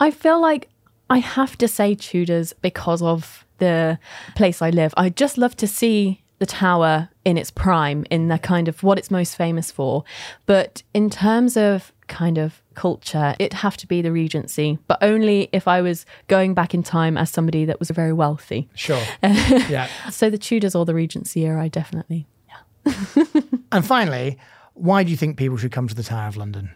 I 0.00 0.10
feel 0.10 0.40
like 0.40 0.68
I 1.08 1.18
have 1.18 1.56
to 1.58 1.68
say 1.68 1.94
Tudors 1.94 2.52
because 2.52 3.02
of 3.02 3.44
the 3.58 3.98
place 4.34 4.60
I 4.60 4.70
live. 4.70 4.92
I 4.96 5.08
just 5.08 5.38
love 5.38 5.56
to 5.56 5.66
see 5.66 6.22
the 6.38 6.46
tower 6.46 7.08
in 7.24 7.38
its 7.38 7.50
prime, 7.50 8.04
in 8.10 8.28
the 8.28 8.38
kind 8.38 8.68
of 8.68 8.82
what 8.82 8.98
it's 8.98 9.10
most 9.10 9.36
famous 9.36 9.70
for. 9.70 10.04
But 10.44 10.82
in 10.92 11.08
terms 11.08 11.56
of 11.56 11.92
kind 12.08 12.38
of 12.38 12.62
culture, 12.74 13.34
it'd 13.38 13.54
have 13.54 13.76
to 13.78 13.86
be 13.86 14.02
the 14.02 14.12
Regency, 14.12 14.78
but 14.86 14.98
only 15.02 15.48
if 15.52 15.66
I 15.66 15.80
was 15.80 16.04
going 16.28 16.54
back 16.54 16.74
in 16.74 16.82
time 16.82 17.16
as 17.16 17.30
somebody 17.30 17.64
that 17.64 17.78
was 17.78 17.90
very 17.90 18.12
wealthy. 18.12 18.68
Sure. 18.74 19.02
yeah. 19.22 19.88
So 20.10 20.28
the 20.28 20.38
Tudors 20.38 20.74
or 20.74 20.84
the 20.84 20.94
Regency 20.94 21.46
era, 21.46 21.62
I 21.62 21.68
definitely. 21.68 22.26
And 23.72 23.84
finally, 23.84 24.38
why 24.74 25.02
do 25.02 25.10
you 25.10 25.16
think 25.16 25.36
people 25.36 25.56
should 25.56 25.72
come 25.72 25.88
to 25.88 25.94
the 25.94 26.02
Tower 26.02 26.28
of 26.28 26.36
London? 26.36 26.70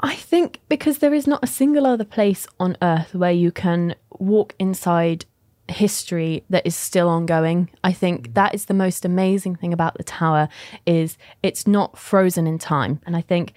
I 0.00 0.14
think 0.14 0.60
because 0.68 0.98
there 0.98 1.14
is 1.14 1.26
not 1.26 1.42
a 1.42 1.46
single 1.46 1.86
other 1.86 2.04
place 2.04 2.46
on 2.60 2.76
earth 2.82 3.14
where 3.14 3.32
you 3.32 3.50
can 3.50 3.94
walk 4.18 4.54
inside 4.58 5.24
history 5.68 6.44
that 6.50 6.66
is 6.66 6.76
still 6.76 7.08
ongoing. 7.08 7.68
I 7.84 7.92
think 7.92 8.34
that 8.34 8.54
is 8.54 8.66
the 8.66 8.74
most 8.74 9.04
amazing 9.04 9.56
thing 9.56 9.72
about 9.72 9.96
the 9.96 10.04
tower 10.04 10.48
is 10.86 11.18
it's 11.42 11.66
not 11.66 11.98
frozen 11.98 12.46
in 12.46 12.58
time. 12.58 13.00
And 13.06 13.16
I 13.16 13.20
think 13.20 13.52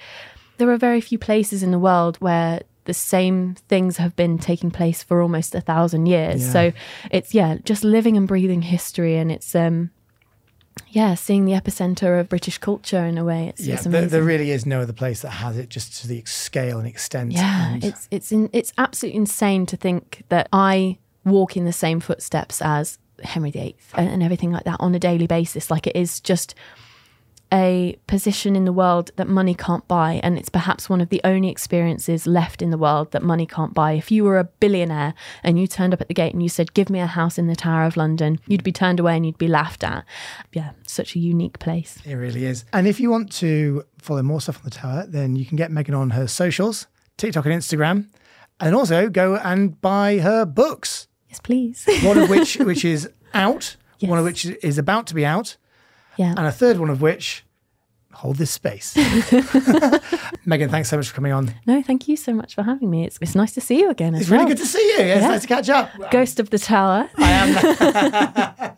there 0.58 0.70
are 0.72 0.78
very 0.78 1.02
few 1.02 1.18
places 1.18 1.64
in 1.64 1.72
the 1.72 1.80
world 1.80 2.18
where 2.18 2.62
the 2.86 2.94
same 2.94 3.56
things 3.70 3.98
have 3.98 4.16
been 4.16 4.38
taking 4.38 4.72
place 4.72 5.04
for 5.04 5.22
almost 5.22 5.56
a 5.56 5.62
thousand 5.62 6.08
years. 6.08 6.42
Yeah. 6.46 6.52
So 6.52 6.74
it's 7.12 7.34
yeah, 7.34 7.58
just 7.64 7.84
living 7.84 8.18
and 8.18 8.28
breathing 8.28 8.62
history 8.62 9.18
and 9.18 9.32
it's 9.32 9.56
um 9.56 9.92
yeah, 10.90 11.16
seeing 11.16 11.46
the 11.46 11.54
epicenter 11.54 12.20
of 12.20 12.30
British 12.30 12.58
culture 12.58 13.04
in 13.06 13.18
a 13.18 13.24
way. 13.24 13.48
It's, 13.50 13.62
Yeah, 13.62 13.76
it's 13.76 13.84
there, 13.86 14.06
there 14.08 14.24
really 14.24 14.52
is 14.52 14.66
no 14.66 14.82
other 14.82 14.94
place 14.94 15.22
that 15.22 15.30
has 15.30 15.58
it 15.58 15.70
just 15.70 16.02
to 16.02 16.08
the 16.08 16.24
scale 16.26 16.80
and 16.80 16.88
extent. 16.88 17.32
Yeah, 17.32 17.74
and- 17.74 17.84
it's 17.84 18.08
it's 18.12 18.32
in, 18.32 18.50
it's 18.54 18.74
absolutely 18.78 19.18
insane 19.20 19.66
to 19.68 19.78
think 19.78 20.24
that 20.30 20.48
I 20.52 20.98
walk 21.24 21.56
in 21.56 21.66
the 21.66 21.74
same 21.74 22.00
footsteps 22.00 22.62
as 22.62 22.98
Henry 23.24 23.52
VIII 23.52 23.76
and, 23.96 24.10
and 24.10 24.24
everything 24.24 24.52
like 24.52 24.64
that 24.64 24.78
on 24.80 24.96
a 24.96 25.00
daily 25.00 25.28
basis. 25.28 25.70
Like 25.70 25.88
it 25.88 25.96
is 25.96 26.20
just 26.20 26.56
a 27.54 27.98
position 28.08 28.56
in 28.56 28.66
the 28.66 28.74
world 28.74 29.12
that 29.18 29.28
money 29.28 29.54
can't 29.54 29.88
buy, 29.88 30.20
and 30.24 30.38
it's 30.38 30.50
perhaps 30.50 30.90
one 30.90 31.02
of 31.02 31.10
the 31.10 31.22
only 31.24 31.50
experiences 31.50 32.26
left 32.26 32.62
in 32.62 32.70
the 32.70 32.78
world 32.78 33.12
that 33.12 33.24
money 33.24 33.46
can't 33.46 33.74
buy. 33.74 33.94
If 33.94 34.12
you 34.12 34.24
were 34.24 34.40
a 34.40 34.46
billionaire 34.46 35.14
and 35.44 35.60
you 35.60 35.68
turned 35.68 35.94
up 35.94 36.02
at 36.02 36.08
the 36.08 36.14
gate 36.14 36.34
and 36.34 36.42
you 36.42 36.50
said, 36.50 36.74
"Give 36.74 36.90
me 36.90 37.00
a 37.00 37.08
house 37.08 37.38
in 37.38 37.48
the 37.48 37.56
Tower 37.56 37.84
of 37.84 37.98
London," 37.98 38.40
you'd 38.48 38.64
be 38.64 38.72
turned 38.72 39.00
away 39.00 39.16
and 39.16 39.26
you'd 39.26 39.38
be 39.38 39.48
laughed 39.48 39.84
at. 39.84 40.06
Yeah, 40.54 40.72
such 40.88 41.16
a 41.16 41.20
unique 41.20 41.60
place. 41.60 42.00
It 42.06 42.16
really 42.16 42.46
is. 42.46 42.66
And 42.74 42.88
if 42.88 43.00
you 43.00 43.10
want 43.10 43.32
to 43.34 43.84
follow 43.98 44.24
more 44.24 44.42
stuff 44.42 44.58
on 44.58 44.64
the 44.64 44.72
tower, 44.72 45.06
then 45.08 45.36
you 45.36 45.46
can 45.46 45.58
get 45.58 45.72
Megan 45.72 45.94
on 45.94 46.12
her 46.12 46.28
socials, 46.28 46.88
TikTok 47.18 47.46
and 47.46 47.54
Instagram, 47.54 48.08
and 48.60 48.76
also 48.76 49.10
go 49.10 49.36
and 49.36 49.80
buy 49.82 50.20
her 50.20 50.46
books. 50.46 51.08
Yes, 51.30 51.40
please. 51.40 51.86
One 52.04 52.18
of 52.18 52.30
which 52.30 52.56
which 52.60 52.86
is 52.86 53.10
out, 53.34 53.76
one 54.02 54.20
of 54.20 54.26
which 54.26 54.46
is 54.46 54.78
about 54.78 55.08
to 55.08 55.16
be 55.16 55.26
out, 55.26 55.58
yeah. 56.18 56.34
and 56.38 56.48
a 56.48 56.52
third 56.52 56.78
one 56.80 56.90
of 56.90 57.02
which 57.02 57.44
hold 58.14 58.36
this 58.38 58.52
space. 58.52 58.96
Megan, 60.46 60.70
thanks 60.70 60.90
so 60.90 60.98
much 60.98 61.08
for 61.10 61.16
coming 61.16 61.32
on. 61.32 61.54
No, 61.66 61.82
thank 61.82 62.08
you 62.08 62.16
so 62.18 62.34
much 62.34 62.56
for 62.56 62.64
having 62.64 62.90
me. 62.90 63.06
It's 63.06 63.18
it's 63.22 63.36
nice 63.36 63.54
to 63.54 63.62
see 63.62 63.80
you 63.80 63.90
again. 63.90 64.16
It's 64.16 64.30
really 64.30 64.46
good 64.46 64.58
to 64.58 64.66
see 64.66 64.84
you. 64.94 65.00
It's 65.00 65.22
Yeah. 65.22 65.28
nice 65.30 65.42
to 65.42 65.48
catch 65.48 65.70
up. 65.70 65.90
Ghost 66.12 66.40
of 66.40 66.50
the 66.50 66.60
Tower. 66.60 67.10
I 67.18 67.32
am. 67.32 68.78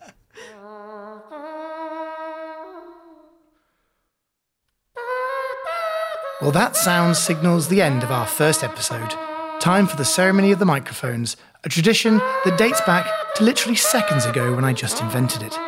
well, 6.40 6.50
that 6.52 6.76
sound 6.76 7.16
signals 7.16 7.68
the 7.68 7.82
end 7.82 8.02
of 8.02 8.10
our 8.10 8.26
first 8.26 8.62
episode. 8.62 9.14
Time 9.60 9.86
for 9.86 9.96
the 9.96 10.04
ceremony 10.04 10.52
of 10.52 10.58
the 10.58 10.64
microphones, 10.66 11.36
a 11.64 11.68
tradition 11.68 12.18
that 12.18 12.58
dates 12.58 12.80
back 12.82 13.06
to 13.36 13.44
literally 13.44 13.76
seconds 13.76 14.26
ago 14.26 14.54
when 14.54 14.64
I 14.64 14.72
just 14.72 15.00
invented 15.00 15.42
it. 15.42 15.58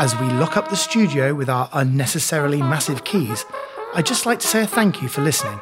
As 0.00 0.18
we 0.18 0.30
lock 0.30 0.56
up 0.56 0.70
the 0.70 0.76
studio 0.76 1.34
with 1.34 1.50
our 1.50 1.68
unnecessarily 1.74 2.62
massive 2.62 3.04
keys, 3.04 3.44
I'd 3.92 4.06
just 4.06 4.24
like 4.24 4.38
to 4.38 4.46
say 4.46 4.62
a 4.62 4.66
thank 4.66 5.02
you 5.02 5.08
for 5.08 5.20
listening. 5.20 5.60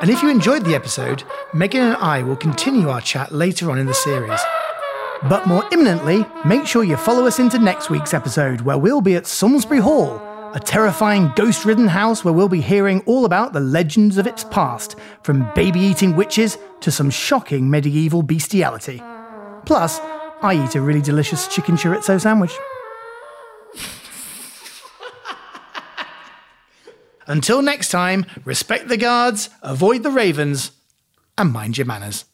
And 0.00 0.10
if 0.10 0.20
you 0.20 0.28
enjoyed 0.28 0.64
the 0.64 0.74
episode, 0.74 1.22
Megan 1.54 1.82
and 1.82 1.94
I 1.94 2.24
will 2.24 2.34
continue 2.34 2.88
our 2.88 3.00
chat 3.00 3.30
later 3.30 3.70
on 3.70 3.78
in 3.78 3.86
the 3.86 3.94
series. 3.94 4.40
But 5.28 5.46
more 5.46 5.64
imminently, 5.70 6.26
make 6.44 6.66
sure 6.66 6.82
you 6.82 6.96
follow 6.96 7.24
us 7.24 7.38
into 7.38 7.60
next 7.60 7.88
week's 7.88 8.12
episode 8.12 8.62
where 8.62 8.76
we'll 8.76 9.00
be 9.00 9.14
at 9.14 9.28
Salisbury 9.28 9.78
Hall, 9.78 10.16
a 10.54 10.58
terrifying 10.58 11.30
ghost 11.36 11.64
ridden 11.64 11.86
house 11.86 12.24
where 12.24 12.34
we'll 12.34 12.48
be 12.48 12.60
hearing 12.60 13.00
all 13.06 13.26
about 13.26 13.52
the 13.52 13.60
legends 13.60 14.18
of 14.18 14.26
its 14.26 14.42
past, 14.42 14.96
from 15.22 15.48
baby 15.54 15.78
eating 15.78 16.16
witches 16.16 16.58
to 16.80 16.90
some 16.90 17.10
shocking 17.10 17.70
medieval 17.70 18.24
bestiality. 18.24 19.00
Plus, 19.66 20.00
I 20.42 20.64
eat 20.64 20.74
a 20.74 20.80
really 20.80 21.00
delicious 21.00 21.46
chicken 21.46 21.76
chorizo 21.76 22.20
sandwich. 22.20 22.58
Until 27.28 27.60
next 27.60 27.90
time, 27.90 28.24
respect 28.44 28.88
the 28.88 28.96
guards, 28.96 29.50
avoid 29.62 30.02
the 30.02 30.10
ravens, 30.10 30.72
and 31.36 31.52
mind 31.52 31.76
your 31.76 31.86
manners. 31.86 32.24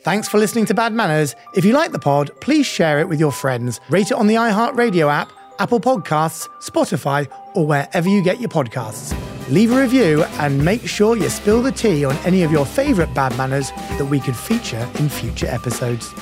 Thanks 0.00 0.28
for 0.28 0.38
listening 0.38 0.64
to 0.66 0.74
Bad 0.74 0.94
Manors. 0.94 1.36
If 1.54 1.64
you 1.64 1.74
like 1.74 1.92
the 1.92 1.98
pod, 1.98 2.30
please 2.40 2.64
share 2.66 3.00
it 3.00 3.08
with 3.08 3.20
your 3.20 3.32
friends. 3.32 3.80
Rate 3.90 4.10
it 4.10 4.14
on 4.14 4.26
the 4.26 4.36
iHeartRadio 4.36 5.12
app, 5.12 5.30
Apple 5.58 5.80
Podcasts, 5.80 6.48
Spotify, 6.62 7.30
or 7.54 7.66
wherever 7.66 8.08
you 8.08 8.22
get 8.22 8.40
your 8.40 8.48
podcasts. 8.48 9.14
Leave 9.50 9.72
a 9.72 9.80
review 9.80 10.24
and 10.40 10.64
make 10.64 10.86
sure 10.86 11.16
you 11.16 11.28
spill 11.28 11.62
the 11.62 11.72
tea 11.72 12.04
on 12.04 12.16
any 12.18 12.42
of 12.42 12.50
your 12.50 12.64
favourite 12.64 13.12
bad 13.14 13.36
manners 13.36 13.70
that 13.98 14.06
we 14.06 14.20
could 14.20 14.36
feature 14.36 14.88
in 14.98 15.08
future 15.10 15.46
episodes. 15.46 16.12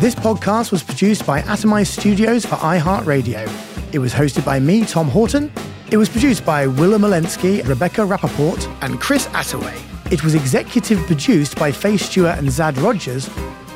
This 0.00 0.16
podcast 0.16 0.72
was 0.72 0.82
produced 0.82 1.24
by 1.24 1.40
Atomized 1.42 1.98
Studios 1.98 2.44
for 2.44 2.56
iHeartRadio. 2.56 3.48
It 3.94 4.00
was 4.00 4.12
hosted 4.12 4.44
by 4.44 4.58
me, 4.58 4.84
Tom 4.84 5.08
Houghton. 5.08 5.52
It 5.90 5.98
was 5.98 6.08
produced 6.08 6.46
by 6.46 6.66
Willem 6.66 7.02
Olenski, 7.02 7.66
Rebecca 7.68 8.00
Rappaport, 8.00 8.66
and 8.80 8.98
Chris 9.00 9.26
Attaway. 9.28 9.78
It 10.10 10.24
was 10.24 10.34
executive 10.34 10.98
produced 11.06 11.56
by 11.56 11.72
Faye 11.72 11.98
Stewart 11.98 12.38
and 12.38 12.50
Zad 12.50 12.78
Rogers. 12.78 13.28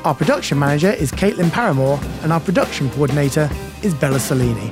Our 0.03 0.15
production 0.15 0.57
manager 0.57 0.91
is 0.91 1.11
Kaitlin 1.11 1.49
Paramor, 1.49 2.01
and 2.23 2.33
our 2.33 2.39
production 2.39 2.89
coordinator 2.91 3.47
is 3.83 3.93
Bella 3.93 4.19
Salini. 4.19 4.71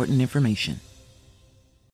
important 0.01 0.21
information. 0.21 0.90